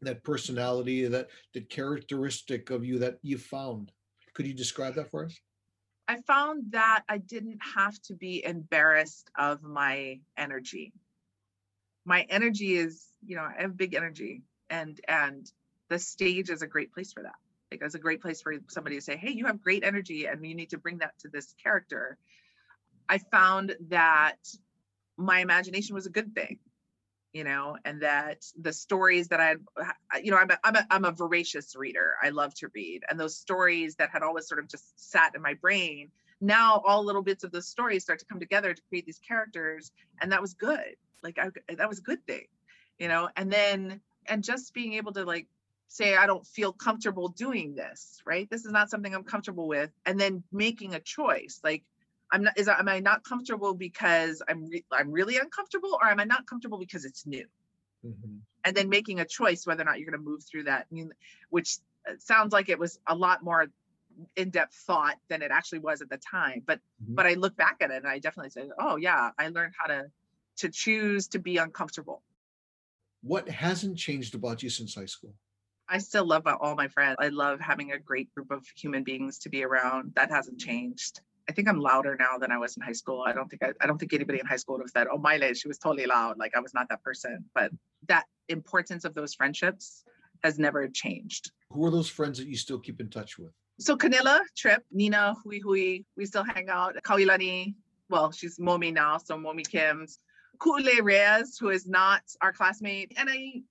[0.00, 3.92] that personality, that that characteristic of you that you found?
[4.34, 5.38] Could you describe that for us?
[6.08, 10.92] I found that I didn't have to be embarrassed of my energy
[12.06, 15.50] my energy is you know i have big energy and and
[15.90, 17.34] the stage is a great place for that
[17.70, 20.46] like it's a great place for somebody to say hey you have great energy and
[20.46, 22.16] you need to bring that to this character
[23.08, 24.36] i found that
[25.16, 26.58] my imagination was a good thing
[27.36, 30.86] you know and that the stories that uh, i you know I'm a, I'm, a,
[30.90, 32.14] I'm a voracious reader.
[32.22, 33.02] I love to read.
[33.08, 37.04] And those stories that had always sort of just sat in my brain now all
[37.04, 40.40] little bits of the stories start to come together to create these characters and that
[40.40, 40.96] was good.
[41.22, 42.46] Like I, that was a good thing
[42.98, 43.28] you know?
[43.36, 45.46] And then and just being able to like
[45.88, 48.48] say i don't feel comfortable doing this right?
[48.50, 51.84] This is not something i'm comfortable with and then making a choice like
[52.32, 56.20] i'm not is am i not comfortable because i'm re- i'm really uncomfortable or am
[56.20, 57.46] i not comfortable because it's new
[58.04, 58.36] mm-hmm.
[58.64, 60.86] and then making a choice whether or not you're going to move through that
[61.50, 63.66] which uh, sounds like it was a lot more
[64.36, 67.14] in-depth thought than it actually was at the time but mm-hmm.
[67.14, 69.86] but i look back at it and i definitely say, oh yeah i learned how
[69.86, 70.04] to
[70.56, 72.22] to choose to be uncomfortable.
[73.22, 75.34] What hasn't changed about you since high school?
[75.88, 77.16] I still love all my friends.
[77.20, 80.12] I love having a great group of human beings to be around.
[80.16, 81.20] That hasn't changed.
[81.48, 83.24] I think I'm louder now than I was in high school.
[83.26, 85.18] I don't think I, I don't think anybody in high school would have said, "Oh,
[85.18, 87.44] Maile, she was totally loud." Like I was not that person.
[87.54, 87.70] But
[88.08, 90.04] that importance of those friendships
[90.42, 91.52] has never changed.
[91.70, 93.52] Who are those friends that you still keep in touch with?
[93.78, 96.96] So Canilla, Trip, Nina, Hui Hui, we still hang out.
[97.04, 97.74] Kailani,
[98.08, 100.18] well, she's Momi now, so Momi Kim's.
[100.58, 103.62] Kule Reyes, who is not our classmate, and I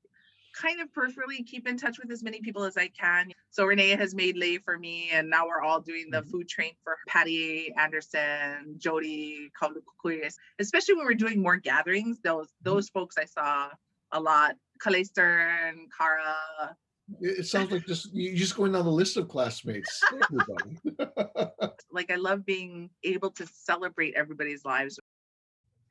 [0.59, 3.31] kind of peripherally keep in touch with as many people as I can.
[3.49, 6.29] So Renee has made lei for me, and now we're all doing the mm-hmm.
[6.29, 10.35] food train for Patty Anderson, Jody, Kaulukuyas.
[10.59, 12.69] Especially when we're doing more gatherings, those mm-hmm.
[12.69, 13.69] those folks I saw
[14.11, 14.55] a lot.
[14.83, 16.75] Kalei Stern, Kara,
[17.21, 20.01] It sounds like just you just going down the list of classmates.
[21.91, 24.99] like I love being able to celebrate everybody's lives.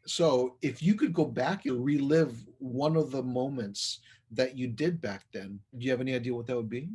[0.06, 4.00] So if you could go back and relive one of the moments
[4.34, 6.88] that you did back then, do you have any idea what that would be?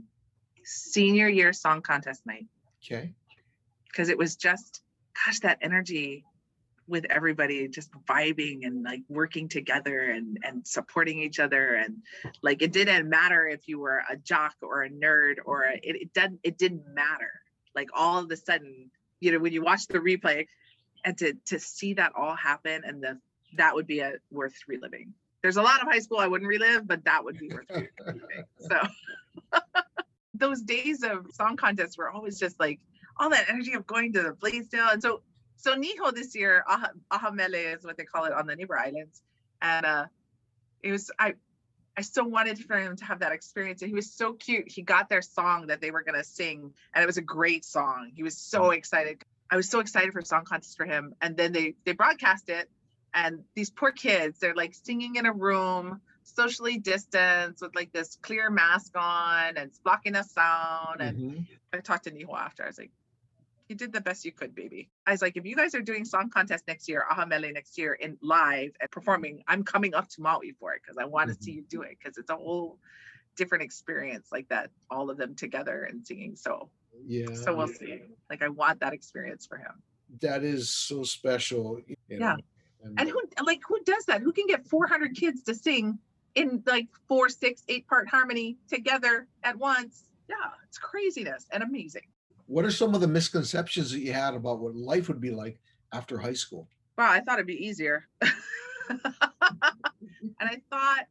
[0.63, 2.47] Senior year song contest night.
[2.83, 3.13] Okay.
[3.87, 4.81] Because it was just,
[5.25, 6.25] gosh, that energy
[6.89, 11.97] with everybody just vibing and like working together and and supporting each other and
[12.41, 15.95] like it didn't matter if you were a jock or a nerd or a, it,
[15.95, 17.31] it didn't it didn't matter
[17.75, 20.47] like all of a sudden you know when you watch the replay
[21.05, 23.19] and to to see that all happen and the
[23.55, 26.87] that would be a worth reliving there's a lot of high school i wouldn't relive
[26.87, 28.79] but that would be worth reliving so
[30.33, 32.79] those days of song contests were always just like
[33.17, 34.89] all that energy of going to the Blaisdell.
[34.91, 35.21] And so
[35.57, 39.21] so Niho this year, Aha, Ahamele is what they call it on the neighbor islands.
[39.61, 40.05] And uh,
[40.81, 41.33] it was, I,
[41.97, 43.81] I so wanted for him to have that experience.
[43.81, 44.71] And he was so cute.
[44.71, 46.73] He got their song that they were going to sing.
[46.93, 48.11] And it was a great song.
[48.15, 49.21] He was so excited.
[49.51, 51.13] I was so excited for song contest for him.
[51.21, 52.69] And then they, they broadcast it.
[53.13, 58.17] And these poor kids, they're like singing in a room, socially distanced with like this
[58.21, 61.01] clear mask on and it's blocking the sound.
[61.01, 61.41] And mm-hmm.
[61.73, 62.63] I talked to Niho after.
[62.63, 62.91] I was like,
[63.67, 64.89] you did the best you could, baby.
[65.05, 67.77] I was like, if you guys are doing song contest next year, Aha Mele next
[67.77, 71.29] year in live and performing, I'm coming up to Maui for it because I want
[71.29, 71.43] to mm-hmm.
[71.43, 72.79] see you do it because it's a whole
[73.35, 76.35] different experience like that, all of them together and singing.
[76.35, 76.69] So
[77.07, 77.33] yeah.
[77.33, 77.77] So we'll yeah.
[77.77, 78.01] see.
[78.29, 79.83] Like I want that experience for him.
[80.21, 81.79] That is so special.
[81.87, 82.35] You know, yeah.
[82.83, 84.21] And, and who like who does that?
[84.21, 85.99] Who can get 400 kids to sing
[86.35, 90.05] in like four, six, eight part harmony together at once?
[90.29, 90.35] Yeah,
[90.67, 92.07] it's craziness and amazing.
[92.45, 95.59] What are some of the misconceptions that you had about what life would be like
[95.93, 96.67] after high school?
[96.97, 98.07] Wow, I thought it'd be easier.
[98.89, 98.99] and
[100.39, 101.05] I thought,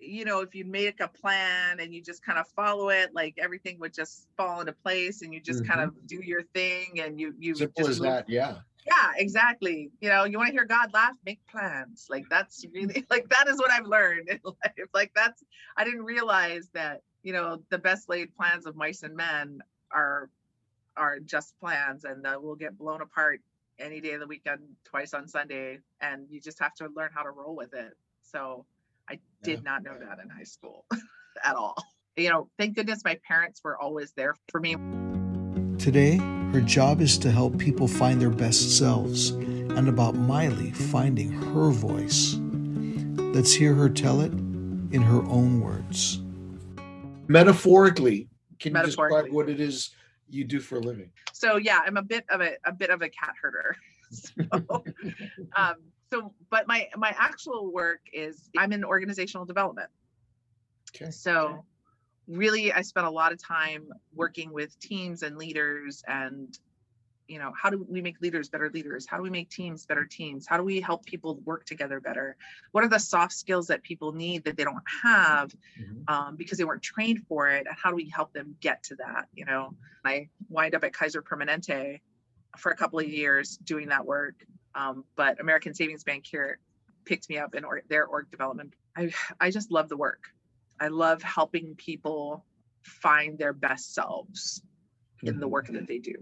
[0.00, 3.34] you know, if you make a plan and you just kind of follow it, like
[3.38, 5.72] everything would just fall into place and you just mm-hmm.
[5.72, 8.10] kind of do your thing and you you simple as move.
[8.10, 8.58] that, yeah.
[8.88, 9.90] Yeah, exactly.
[10.00, 12.06] You know, you want to hear God laugh, make plans.
[12.08, 14.88] Like that's really like that is what I've learned in life.
[14.94, 15.44] Like that's
[15.76, 19.60] I didn't realize that, you know, the best laid plans of mice and men
[19.92, 20.30] are
[20.96, 23.40] are just plans and uh, will get blown apart
[23.78, 27.22] any day of the weekend, twice on Sunday, and you just have to learn how
[27.22, 27.96] to roll with it.
[28.22, 28.64] So
[29.08, 29.70] I did yeah.
[29.70, 30.84] not know that in high school
[31.44, 31.76] at all.
[32.16, 34.74] You know, thank goodness my parents were always there for me.
[35.78, 36.16] Today,
[36.52, 41.70] her job is to help people find their best selves and about Maile finding her
[41.70, 42.34] voice.
[43.32, 46.20] Let's hear her tell it in her own words.
[47.28, 49.90] Metaphorically, can you describe what it is
[50.28, 51.12] you do for a living?
[51.32, 53.76] So yeah, I'm a bit of a, a bit of a cat herder.
[54.10, 54.84] so,
[55.56, 55.74] um,
[56.10, 59.90] so, but my my actual work is I'm in organizational development.
[60.90, 61.12] Okay.
[61.12, 61.58] So okay.
[62.28, 66.56] Really I spent a lot of time working with teams and leaders and
[67.26, 69.06] you know how do we make leaders better leaders?
[69.06, 70.46] How do we make teams better teams?
[70.46, 72.36] How do we help people work together better?
[72.72, 76.14] What are the soft skills that people need that they don't have mm-hmm.
[76.14, 78.96] um, because they weren't trained for it and how do we help them get to
[78.96, 79.74] that you know?
[80.04, 82.00] I wind up at kaiser permanente
[82.56, 84.34] for a couple of years doing that work
[84.74, 86.58] um, but american savings bank here
[87.04, 88.74] picked me up in or- their org development.
[88.96, 90.24] I i just love the work
[90.80, 92.44] i love helping people
[92.82, 94.62] find their best selves
[95.22, 95.52] in the mm-hmm.
[95.52, 96.14] work that they do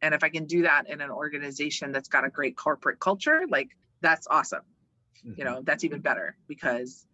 [0.00, 3.42] and if I can do that in an organization that's got a great corporate culture,
[3.48, 4.62] like that's awesome.
[5.26, 5.38] Mm-hmm.
[5.38, 7.06] You know, that's even better because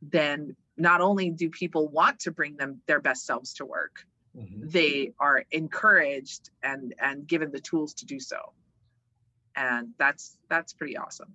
[0.00, 4.04] then not only do people want to bring them their best selves to work,
[4.36, 4.68] mm-hmm.
[4.68, 8.38] they are encouraged and and given the tools to do so.
[9.54, 11.34] And that's that's pretty awesome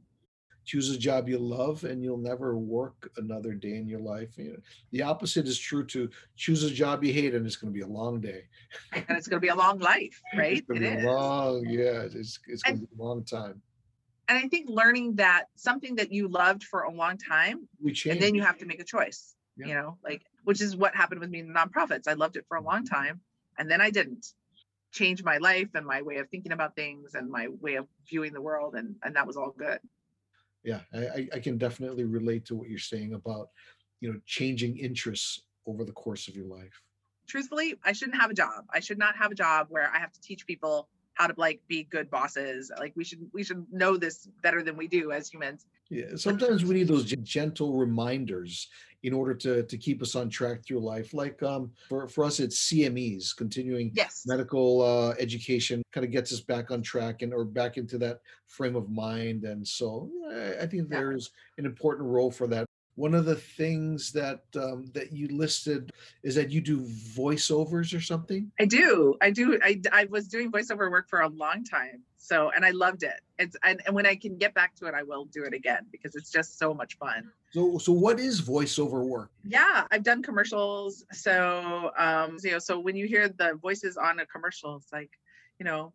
[0.68, 4.38] choose a job you love and you'll never work another day in your life.
[4.38, 4.58] You know,
[4.92, 7.86] the opposite is true to choose a job you hate and it's going to be
[7.86, 8.44] a long day.
[8.92, 10.58] And it's going to be a long life right?
[10.58, 13.62] it's going to be long yeah it's, it's going to be a long time.
[14.28, 18.16] and i think learning that something that you loved for a long time we change.
[18.16, 19.68] and then you have to make a choice yeah.
[19.68, 22.08] you know like which is what happened with me in the nonprofits.
[22.08, 22.96] I loved it for a long mm-hmm.
[22.96, 23.22] time
[23.58, 24.26] and then i didn't.
[24.94, 28.32] Change my life and my way of thinking about things and my way of viewing
[28.34, 29.80] the world and and that was all good
[30.64, 33.50] yeah I, I can definitely relate to what you're saying about
[34.02, 36.82] you know changing interests over the course of your life.
[37.28, 38.66] Truthfully i shouldn't have a job.
[38.74, 41.60] I should not have a job where i have to teach people how to like
[41.68, 42.72] be good bosses.
[42.78, 45.66] Like we should we should know this better than we do as humans.
[45.90, 48.68] Yeah sometimes we need those gentle reminders
[49.08, 52.40] in order to to keep us on track through life like um for, for us
[52.40, 57.34] it's cmes continuing yes medical uh, education kind of gets us back on track and
[57.34, 60.10] or back into that frame of mind and so
[60.62, 62.66] i think there's an important role for that
[62.98, 65.92] one of the things that um, that you listed
[66.24, 68.52] is that you do voiceovers or something.
[68.60, 69.14] I do.
[69.22, 69.60] I do.
[69.64, 72.02] I, I was doing voiceover work for a long time.
[72.18, 73.22] So, and I loved it.
[73.38, 75.86] It's and, and when I can get back to it, I will do it again
[75.92, 77.32] because it's just so much fun.
[77.52, 79.30] So, so what is voiceover work?
[79.46, 81.06] Yeah, I've done commercials.
[81.12, 85.12] So, um, you know, so when you hear the voices on a commercial, it's like,
[85.60, 85.94] you know,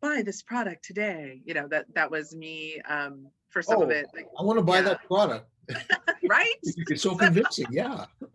[0.00, 1.40] buy this product today.
[1.44, 4.06] You know, that that was me um, for some oh, of it.
[4.14, 4.82] Like, I want to buy yeah.
[4.82, 5.48] that product.
[6.28, 6.54] right?
[6.62, 7.66] It's so convincing.
[7.70, 8.06] Yeah.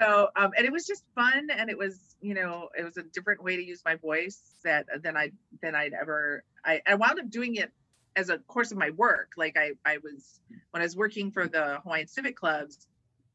[0.00, 3.02] so, um, and it was just fun, and it was, you know, it was a
[3.02, 5.30] different way to use my voice that than I
[5.62, 6.42] than I'd ever.
[6.64, 7.70] I, I wound up doing it
[8.16, 9.32] as a course of my work.
[9.36, 12.86] Like I, I was when I was working for the Hawaiian Civic Clubs,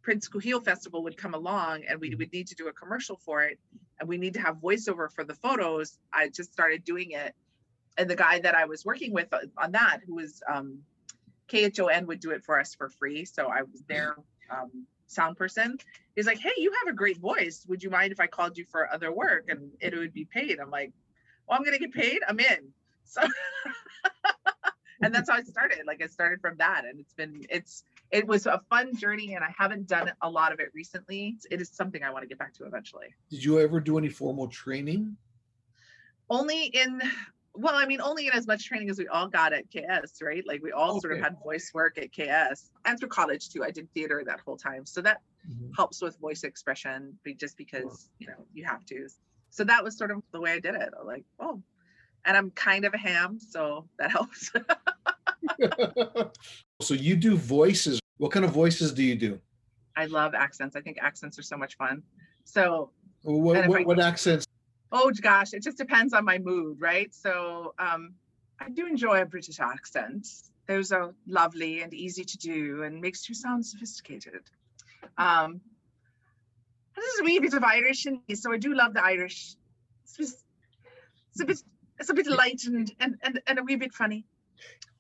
[0.02, 3.44] Prince Kuhio Festival would come along, and we would need to do a commercial for
[3.44, 3.58] it,
[4.00, 5.98] and we need to have voiceover for the photos.
[6.12, 7.34] I just started doing it,
[7.98, 10.80] and the guy that I was working with on that, who was um,
[11.48, 13.24] KHON would do it for us for free.
[13.24, 14.16] So I was there
[14.50, 15.78] um, sound person.
[16.16, 17.66] He's like, hey, you have a great voice.
[17.68, 20.60] Would you mind if I called you for other work and it would be paid?
[20.60, 20.92] I'm like,
[21.48, 22.20] well, I'm gonna get paid.
[22.28, 22.70] I'm in.
[23.12, 23.24] So
[25.02, 25.80] and that's how I started.
[25.88, 29.44] Like I started from that, and it's been it's it was a fun journey, and
[29.44, 31.38] I haven't done a lot of it recently.
[31.50, 33.08] It is something I want to get back to eventually.
[33.30, 35.16] Did you ever do any formal training?
[36.30, 37.02] Only in
[37.60, 40.44] well, I mean, only in as much training as we all got at KS, right?
[40.48, 41.00] Like we all okay.
[41.00, 43.64] sort of had voice work at KS and through college too.
[43.64, 44.86] I did theater that whole time.
[44.86, 45.72] So that mm-hmm.
[45.76, 49.08] helps with voice expression just because, you know, you have to.
[49.50, 50.90] So that was sort of the way I did it.
[51.04, 51.62] like, oh,
[52.26, 54.52] and I'm kind of a ham, so that helps.
[56.82, 58.00] so you do voices.
[58.18, 59.40] What kind of voices do you do?
[59.98, 60.78] I love accents.
[60.78, 62.04] I think accents are so much fun.
[62.46, 62.92] So
[63.24, 64.46] what, what, I, what accents
[64.92, 67.14] oh gosh, it just depends on my mood, right?
[67.14, 68.14] So um,
[68.60, 70.28] I do enjoy a British accent.
[70.68, 74.42] Those are lovely and easy to do and makes you sound sophisticated.
[75.18, 75.62] Um,
[76.96, 79.56] there's a wee bit of Irish in me, so I do love the Irish.
[80.04, 80.44] It's, just,
[81.32, 81.64] it's a bit
[82.00, 84.26] it's a bit light and, and, and, and a wee bit funny.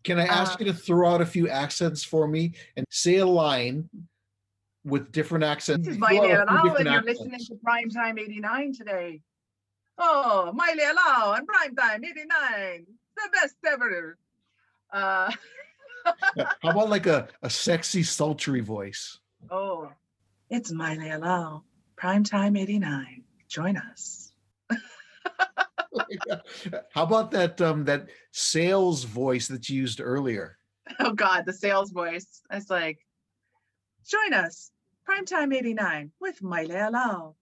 [0.03, 3.17] Can I ask uh, you to throw out a few accents for me and say
[3.17, 3.89] a line
[4.83, 5.85] with different accents?
[5.85, 9.21] This is my name, and you're listening to Prime Time 89 today.
[9.99, 12.85] Oh, Maile and Primetime 89.
[13.15, 14.17] The best ever.
[14.91, 15.29] Uh,
[16.61, 19.19] How about like a, a sexy, sultry voice?
[19.51, 19.91] Oh,
[20.49, 21.63] it's Maile Alao.
[21.97, 23.23] Primetime 89.
[23.49, 24.31] Join us.
[26.93, 30.57] How about that um that sales voice that you used earlier?
[30.99, 32.41] Oh God, the sales voice.
[32.51, 32.99] It's like,
[34.07, 34.71] join us,
[35.07, 37.35] Primetime 89 with Maile Alao.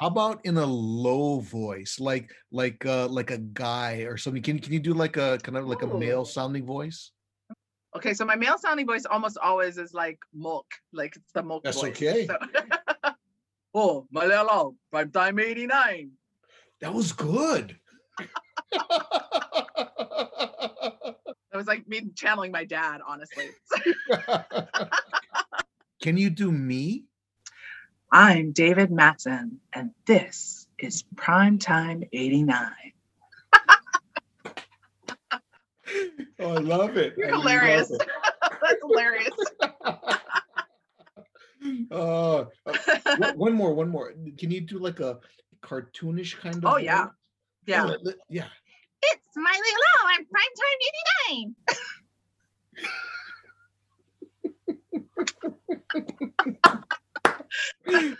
[0.00, 4.42] How about in a low voice, like like uh like a guy or something?
[4.42, 5.90] Can can you do like a kind of like Ooh.
[5.90, 7.10] a male sounding voice?
[7.96, 11.64] Okay, so my male sounding voice almost always is like Mulk, like it's the Mulk
[11.64, 11.90] That's voice.
[11.90, 12.26] okay.
[12.26, 12.36] So
[13.74, 16.12] oh, Malala, prime time 89.
[16.80, 17.76] That was good.
[18.70, 19.16] that
[21.54, 23.48] was like me channeling my dad, honestly.
[26.02, 27.07] Can you do me?
[28.10, 32.70] I'm David Matson, and this is Primetime 89.
[36.40, 37.12] oh, I love it.
[37.18, 37.90] You're I hilarious.
[37.90, 38.00] It.
[38.62, 39.34] That's hilarious.
[41.90, 42.78] uh, uh,
[43.34, 44.14] one more, one more.
[44.38, 45.18] Can you do like a
[45.62, 46.64] cartoonish kind of?
[46.64, 47.08] Oh, yeah.
[47.66, 47.90] Yeah.
[47.90, 47.98] Oh,
[48.30, 48.46] yeah.
[49.02, 50.08] It's Maile Low.
[50.08, 50.80] I'm Primetime
[56.64, 56.84] 89.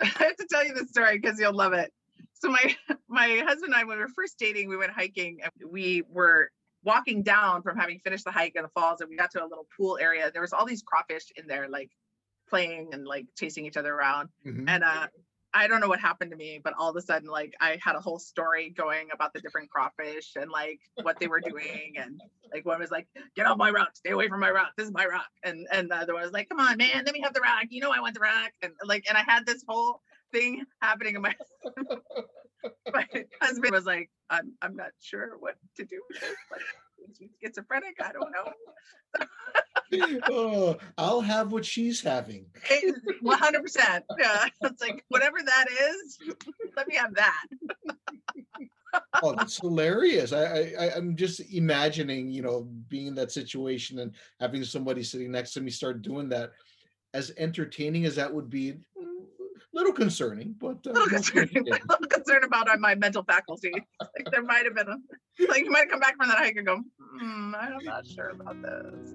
[0.00, 1.92] I have to tell you this story because you'll love it.
[2.34, 2.76] So my
[3.08, 6.50] my husband and I, when we were first dating, we went hiking and we were
[6.84, 9.46] walking down from having finished the hike in the falls, and we got to a
[9.46, 10.30] little pool area.
[10.30, 11.90] There was all these crawfish in there, like
[12.48, 14.28] playing and like chasing each other around.
[14.46, 14.68] Mm-hmm.
[14.68, 15.06] And uh,
[15.56, 17.96] I don't know what happened to me, but all of a sudden, like I had
[17.96, 22.20] a whole story going about the different crawfish and like what they were doing, and
[22.52, 24.72] like one was like, "Get off my rock, stay away from my rock.
[24.76, 27.14] This is my rock," and and the other one was like, "Come on, man, let
[27.14, 27.64] me have the rock.
[27.70, 31.14] You know I want the rock." And like, and I had this whole thing happening
[31.16, 31.34] in my.
[32.92, 33.06] my
[33.40, 36.02] husband was like, "I'm I'm not sure what to do
[37.40, 37.96] Schizophrenic.
[38.00, 38.52] I don't know."
[40.30, 42.46] oh, I'll have what she's having.
[43.20, 44.04] One hundred percent.
[44.18, 46.18] Yeah, it's like whatever that is.
[46.76, 47.44] Let me have that.
[49.22, 50.32] oh, that's hilarious.
[50.32, 55.30] I, I I'm just imagining, you know, being in that situation and having somebody sitting
[55.30, 56.52] next to me start doing that.
[57.14, 58.74] As entertaining as that would be,
[59.76, 63.72] little concerning, but uh, little concerning, a little concerned about my mental faculty.
[64.00, 64.96] Like there might have been a
[65.48, 68.60] like you might come back from that hike and go, hmm, I'm not sure about
[68.62, 69.14] this.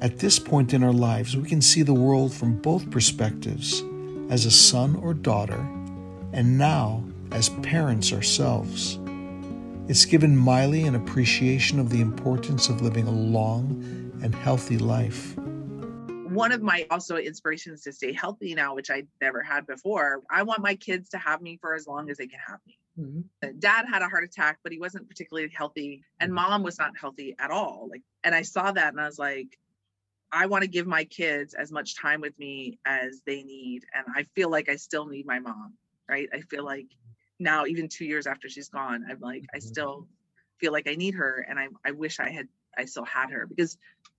[0.00, 3.82] At this point in our lives, we can see the world from both perspectives
[4.30, 5.66] as a son or daughter,
[6.32, 8.98] and now as parents ourselves.
[9.86, 15.36] It's given Maile an appreciation of the importance of living a long and healthy life.
[16.28, 20.42] One of my also inspirations to stay healthy now, which I never had before, I
[20.42, 22.78] want my kids to have me for as long as they can have me.
[22.98, 23.58] Mm-hmm.
[23.58, 26.50] Dad had a heart attack, but he wasn't particularly healthy, and mm-hmm.
[26.50, 27.88] mom was not healthy at all.
[27.90, 29.58] Like, and I saw that, and I was like,
[30.30, 34.04] I want to give my kids as much time with me as they need, and
[34.14, 35.74] I feel like I still need my mom.
[36.08, 36.28] Right?
[36.32, 36.86] I feel like
[37.38, 39.66] now, even two years after she's gone, I'm like, I mm-hmm.
[39.66, 40.06] still
[40.58, 43.46] feel like I need her, and I I wish I had I still had her
[43.46, 43.76] because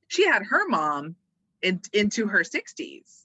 [0.08, 1.16] she had her mom
[1.62, 3.24] in, into her 60s.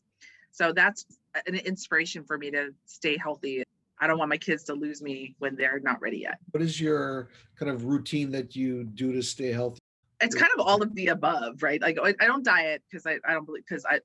[0.53, 1.05] So that's
[1.46, 3.62] an inspiration for me to stay healthy.
[4.01, 6.38] I don't want my kids to lose me when they're not ready yet.
[6.53, 9.78] What is your kind of routine that you do to stay healthy?
[10.22, 11.80] It's kind of all of the above, right?
[11.80, 14.01] Like I, don't diet because I, I don't believe because I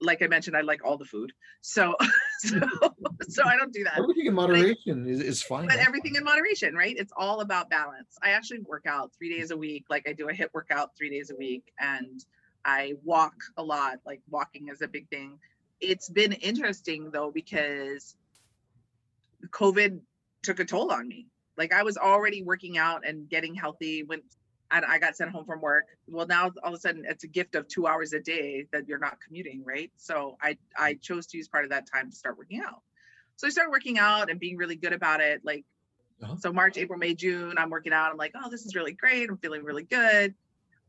[0.00, 1.32] like I mentioned, I like all the food.
[1.60, 1.94] So
[2.40, 2.60] so
[3.28, 3.98] so I don't do that.
[3.98, 5.66] Everything in moderation but, is, is fine.
[5.66, 6.94] But everything in moderation, right?
[6.96, 8.16] It's all about balance.
[8.22, 9.84] I actually work out three days a week.
[9.90, 12.24] Like I do a HIIT workout three days a week and
[12.64, 13.98] I walk a lot.
[14.06, 15.38] Like walking is a big thing.
[15.80, 18.16] It's been interesting though because
[19.46, 20.00] COVID
[20.42, 21.26] took a toll on me.
[21.56, 24.22] Like I was already working out and getting healthy when
[24.70, 25.86] I got sent home from work.
[26.06, 28.86] Well, now all of a sudden it's a gift of two hours a day that
[28.86, 29.90] you're not commuting, right?
[29.96, 32.82] So I I chose to use part of that time to start working out.
[33.36, 35.40] So I started working out and being really good about it.
[35.42, 35.64] Like
[36.22, 36.36] uh-huh.
[36.38, 38.10] so March, April, May, June, I'm working out.
[38.10, 39.30] I'm like, oh, this is really great.
[39.30, 40.34] I'm feeling really good.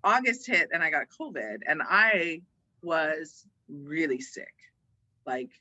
[0.04, 2.42] August hit and I got COVID and I
[2.82, 4.54] was really sick.
[5.26, 5.52] Like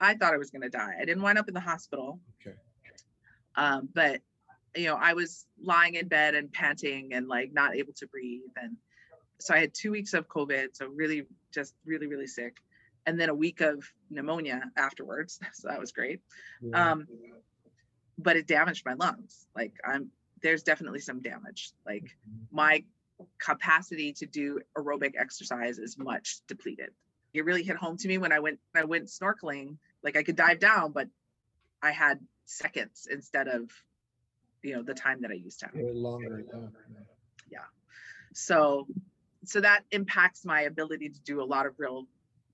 [0.00, 0.94] I thought I was gonna die.
[1.00, 2.20] I didn't wind up in the hospital.
[2.40, 2.56] Okay.
[3.54, 4.20] Um, but
[4.76, 8.42] you know, I was lying in bed and panting and like not able to breathe.
[8.60, 8.76] And
[9.40, 10.76] so I had two weeks of COVID.
[10.76, 12.56] So really just really, really sick.
[13.06, 15.38] And then a week of pneumonia afterwards.
[15.54, 16.20] So that was great.
[16.60, 16.92] Yeah.
[16.92, 17.06] Um,
[18.18, 19.46] but it damaged my lungs.
[19.54, 20.10] Like I'm
[20.42, 21.72] there's definitely some damage.
[21.86, 22.56] Like mm-hmm.
[22.56, 22.84] my
[23.38, 26.90] capacity to do aerobic exercise is much depleted.
[27.32, 29.76] It really hit home to me when I went I went snorkeling.
[30.06, 31.08] Like I could dive down, but
[31.82, 33.72] I had seconds instead of
[34.62, 35.74] you know the time that I used to have.
[35.92, 36.44] longer.
[37.50, 37.58] Yeah.
[38.32, 38.86] So
[39.44, 42.06] so that impacts my ability to do a lot of real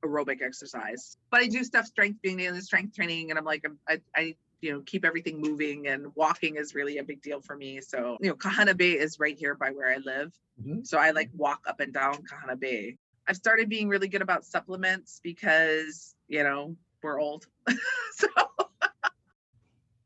[0.02, 1.18] aerobic exercise.
[1.30, 4.72] But I do stuff strength training and strength training, and I'm like I, I you
[4.72, 7.82] know keep everything moving and walking is really a big deal for me.
[7.82, 10.84] So you know Kahana Bay is right here by where I live, mm-hmm.
[10.84, 12.96] so I like walk up and down Kahana Bay.
[13.28, 17.46] I've started being really good about supplements because you know we're old,
[18.14, 18.28] so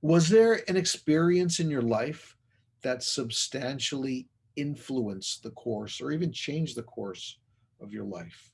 [0.02, 2.36] was there an experience in your life
[2.82, 7.38] that substantially influenced the course or even changed the course
[7.80, 8.52] of your life?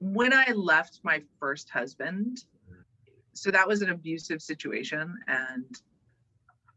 [0.00, 2.44] When I left my first husband,
[3.36, 5.14] so that was an abusive situation.
[5.28, 5.66] And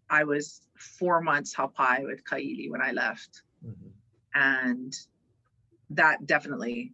[0.09, 3.43] I was four months hapai with Kaili when I left.
[3.65, 3.89] Mm-hmm.
[4.35, 4.93] And
[5.91, 6.93] that definitely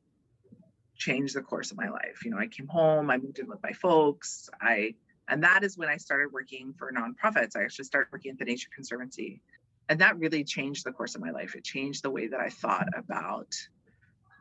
[0.95, 2.23] changed the course of my life.
[2.23, 4.95] You know, I came home, I moved in with my folks, I
[5.27, 7.55] and that is when I started working for nonprofits.
[7.55, 9.41] I actually started working at the Nature Conservancy.
[9.89, 11.55] And that really changed the course of my life.
[11.55, 13.55] It changed the way that I thought about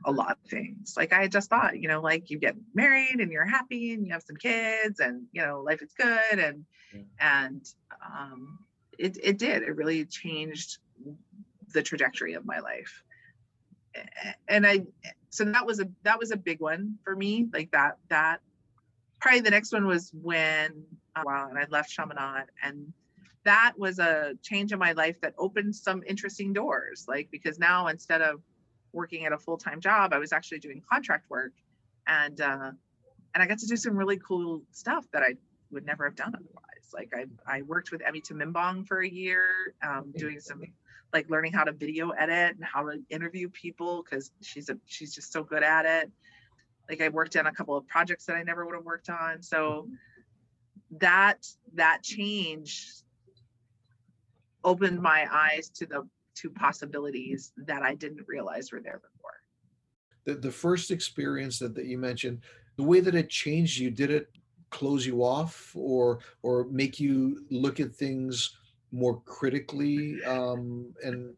[0.05, 0.95] a lot of things.
[0.97, 4.13] Like I just thought, you know, like you get married and you're happy and you
[4.13, 6.39] have some kids and you know, life is good.
[6.39, 7.01] And yeah.
[7.21, 7.67] and
[8.05, 8.59] um
[8.99, 9.63] it it did.
[9.63, 10.79] It really changed
[11.73, 13.03] the trajectory of my life.
[14.49, 14.85] And I
[15.35, 17.49] so that was a that was a big one for me.
[17.53, 18.39] Like that that
[19.20, 20.85] probably the next one was when
[21.16, 22.93] uh, wow, and I left Chaminade, and
[23.45, 27.07] that was a change in my life that opened some interesting doors.
[27.09, 28.43] Like because now instead of
[28.93, 31.53] working at a full time job, I was actually doing contract work,
[32.07, 32.70] and uh,
[33.35, 35.35] and I got to do some really cool stuff that I
[35.72, 36.93] would never have done otherwise.
[36.95, 37.24] Like I
[37.59, 40.62] I worked with Emme Tomimbang for a year, um, doing some
[41.15, 45.15] like learning how to video edit and how to interview people because she's a she's
[45.15, 46.11] just so good at it
[46.89, 49.43] like I worked on a couple of projects that I never would have worked on.
[49.43, 49.89] So
[50.99, 52.93] that that change
[54.62, 59.31] opened my eyes to the to possibilities that I didn't realize were there before.
[60.25, 62.41] The the first experience that, that you mentioned,
[62.77, 64.29] the way that it changed you, did it
[64.71, 68.57] close you off or or make you look at things
[68.95, 71.35] more critically um, and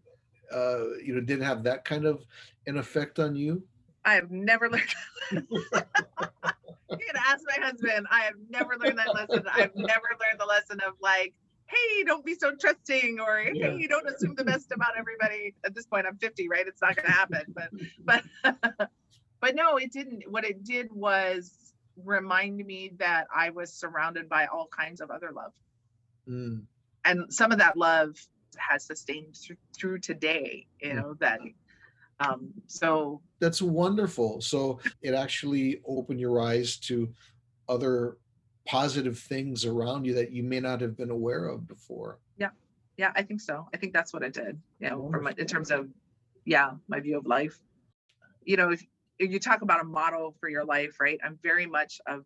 [0.53, 2.25] uh, you know didn't have that kind of
[2.67, 3.63] an effect on you?
[4.05, 4.95] I have never learned.
[5.33, 8.07] you can ask my husband.
[8.11, 9.45] I have never learned that lesson.
[9.53, 11.35] I've never learned the lesson of like
[11.69, 15.55] hey, don't be so trusting, or hey, you don't assume the best about everybody.
[15.65, 16.67] At this point, I'm 50, right?
[16.67, 17.43] It's not going to happen.
[17.49, 18.91] But, but,
[19.41, 20.31] but no, it didn't.
[20.31, 21.73] What it did was
[22.05, 25.53] remind me that I was surrounded by all kinds of other love.
[26.29, 26.63] Mm.
[27.07, 28.17] And some of that love
[28.59, 31.41] has sustained through, through today, you know, that
[32.21, 34.41] um, so that's wonderful.
[34.41, 37.13] So it actually opened your eyes to
[37.69, 38.17] other
[38.67, 42.19] positive things around you that you may not have been aware of before.
[42.39, 42.51] Yeah.
[42.97, 43.69] Yeah, I think so.
[43.75, 45.89] I think that's what it did, you know, from in terms of,
[46.47, 47.59] yeah, my view of life.
[48.45, 48.83] You know, if,
[49.19, 51.19] if you talk about a model for your life, right?
[51.23, 52.25] I'm very much of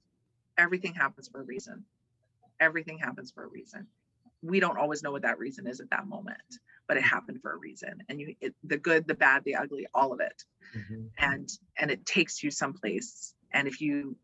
[0.56, 1.84] everything happens for a reason.
[2.60, 3.86] Everything happens for a reason.
[4.42, 6.38] We don't always know what that reason is at that moment
[6.90, 9.86] but it happened for a reason and you it, the good the bad the ugly
[9.94, 10.42] all of it
[10.76, 11.04] mm-hmm.
[11.18, 14.16] and and it takes you someplace and if you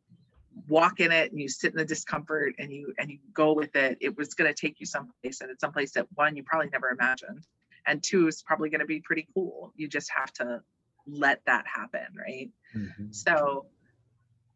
[0.66, 3.76] walk in it and you sit in the discomfort and you and you go with
[3.76, 6.68] it it was going to take you someplace and it's someplace that one you probably
[6.70, 7.46] never imagined
[7.86, 10.60] and two is probably going to be pretty cool you just have to
[11.06, 13.12] let that happen right mm-hmm.
[13.12, 13.66] so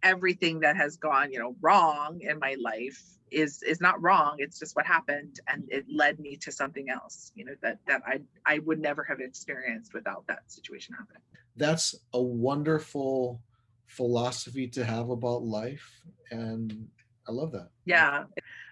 [0.02, 3.00] everything that has gone you know wrong in my life
[3.30, 7.32] is is not wrong it's just what happened and it led me to something else
[7.34, 11.22] you know that that i i would never have experienced without that situation happening.
[11.56, 13.42] That's a wonderful
[13.86, 16.88] philosophy to have about life and
[17.28, 17.70] i love that.
[17.84, 18.24] Yeah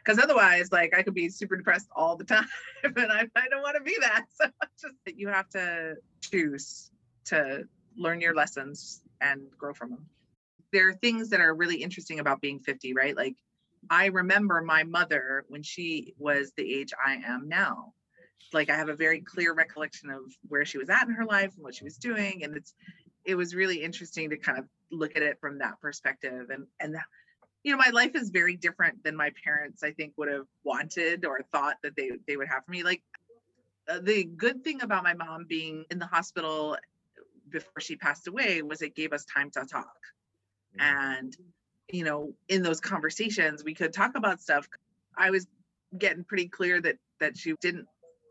[0.04, 2.46] because otherwise like i could be super depressed all the time
[2.82, 4.46] and i, I don't want to be that so
[4.80, 6.90] just that you have to choose
[7.26, 7.64] to
[7.96, 10.06] learn your lessons and grow from them
[10.72, 13.16] there are things that are really interesting about being 50 right?
[13.16, 13.36] Like
[13.90, 17.92] I remember my mother when she was the age I am now.
[18.52, 21.52] Like I have a very clear recollection of where she was at in her life
[21.54, 22.44] and what she was doing.
[22.44, 22.74] And it's
[23.24, 26.50] it was really interesting to kind of look at it from that perspective.
[26.50, 26.96] And and
[27.64, 31.24] you know, my life is very different than my parents, I think, would have wanted
[31.24, 32.82] or thought that they they would have for me.
[32.82, 33.02] Like
[33.88, 36.76] uh, the good thing about my mom being in the hospital
[37.50, 39.96] before she passed away was it gave us time to talk.
[40.78, 41.16] Mm-hmm.
[41.16, 41.36] And
[41.90, 44.68] you know, in those conversations, we could talk about stuff.
[45.16, 45.46] I was
[45.96, 47.86] getting pretty clear that that she didn't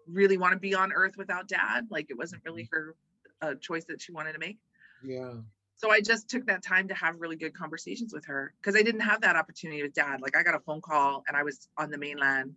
[0.07, 1.87] really want to be on earth without dad.
[1.89, 2.75] Like it wasn't really mm-hmm.
[2.75, 2.95] her
[3.41, 4.57] uh, choice that she wanted to make.
[5.03, 5.33] Yeah.
[5.77, 8.81] So I just took that time to have really good conversations with her because I
[8.81, 10.21] didn't have that opportunity with dad.
[10.21, 12.55] Like I got a phone call and I was on the mainland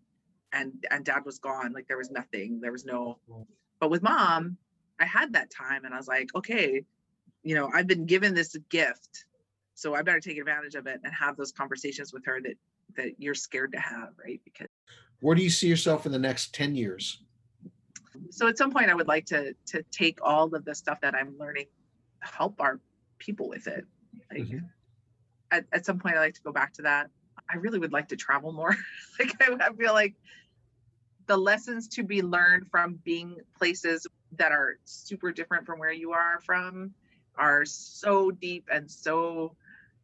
[0.53, 1.73] and and dad was gone.
[1.73, 2.61] Like there was nothing.
[2.61, 3.19] There was no
[3.79, 4.57] but with mom,
[4.99, 6.85] I had that time and I was like, okay,
[7.43, 9.25] you know, I've been given this gift
[9.81, 12.55] so I better take advantage of it and have those conversations with her that
[12.97, 14.39] that you're scared to have, right?
[14.45, 14.69] Because
[15.21, 17.23] where do you see yourself in the next 10 years?
[18.31, 21.15] So at some point I would like to to take all of the stuff that
[21.15, 21.65] I'm learning,
[22.19, 22.79] help our
[23.19, 23.87] people with it.
[24.31, 24.67] Like mm-hmm.
[25.51, 27.09] at, at some point I like to go back to that.
[27.51, 28.77] I really would like to travel more.
[29.19, 30.15] like I, I feel like
[31.27, 34.07] the lessons to be learned from being places
[34.37, 36.93] that are super different from where you are from
[37.39, 39.57] are so deep and so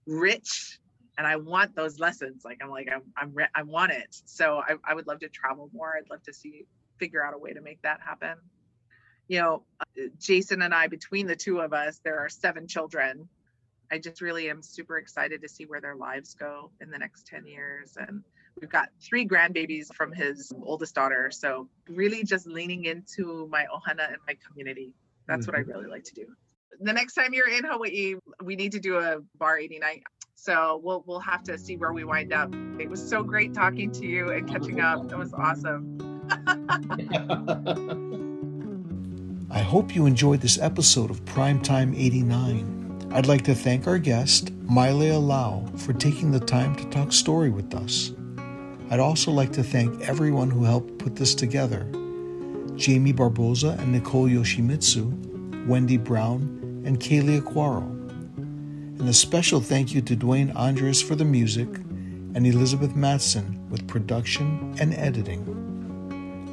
[0.06, 0.78] rich
[1.18, 2.44] and I want those lessons.
[2.44, 4.08] Like I'm like I'm I'm re- I want it.
[4.26, 5.94] So I, I would love to travel more.
[5.96, 6.66] I'd love to see
[6.98, 8.36] figure out a way to make that happen.
[9.28, 9.62] You know,
[10.18, 13.28] Jason and I, between the two of us, there are seven children.
[13.90, 17.26] I just really am super excited to see where their lives go in the next
[17.26, 17.96] 10 years.
[17.96, 18.22] And
[18.60, 21.30] we've got three grandbabies from his oldest daughter.
[21.32, 24.94] So really just leaning into my ohana and my community.
[25.26, 25.52] That's mm-hmm.
[25.52, 25.70] what I mm-hmm.
[25.72, 26.26] really like to do
[26.80, 30.02] the next time you're in Hawaii, we need to do a bar 80 night.
[30.34, 32.54] So we'll we'll have to see where we wind up.
[32.78, 35.10] It was so great talking to you and catching up.
[35.10, 35.98] It was awesome.
[39.50, 43.08] I hope you enjoyed this episode of Primetime 89.
[43.12, 47.50] I'd like to thank our guest, Mailea Lau, for taking the time to talk story
[47.50, 48.12] with us.
[48.90, 51.90] I'd also like to thank everyone who helped put this together
[52.76, 57.82] Jamie Barboza and Nicole Yoshimitsu, Wendy Brown, and Kaylee Aquaro.
[58.98, 63.88] And a special thank you to Dwayne Andres for the music and Elizabeth Matson with
[63.88, 65.42] production and editing.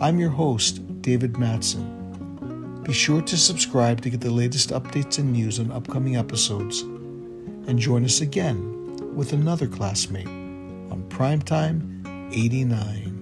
[0.01, 2.81] I'm your host, David Matson.
[2.83, 6.81] Be sure to subscribe to get the latest updates and news on upcoming episodes.
[6.81, 13.12] And join us again with another classmate on Primetime 89.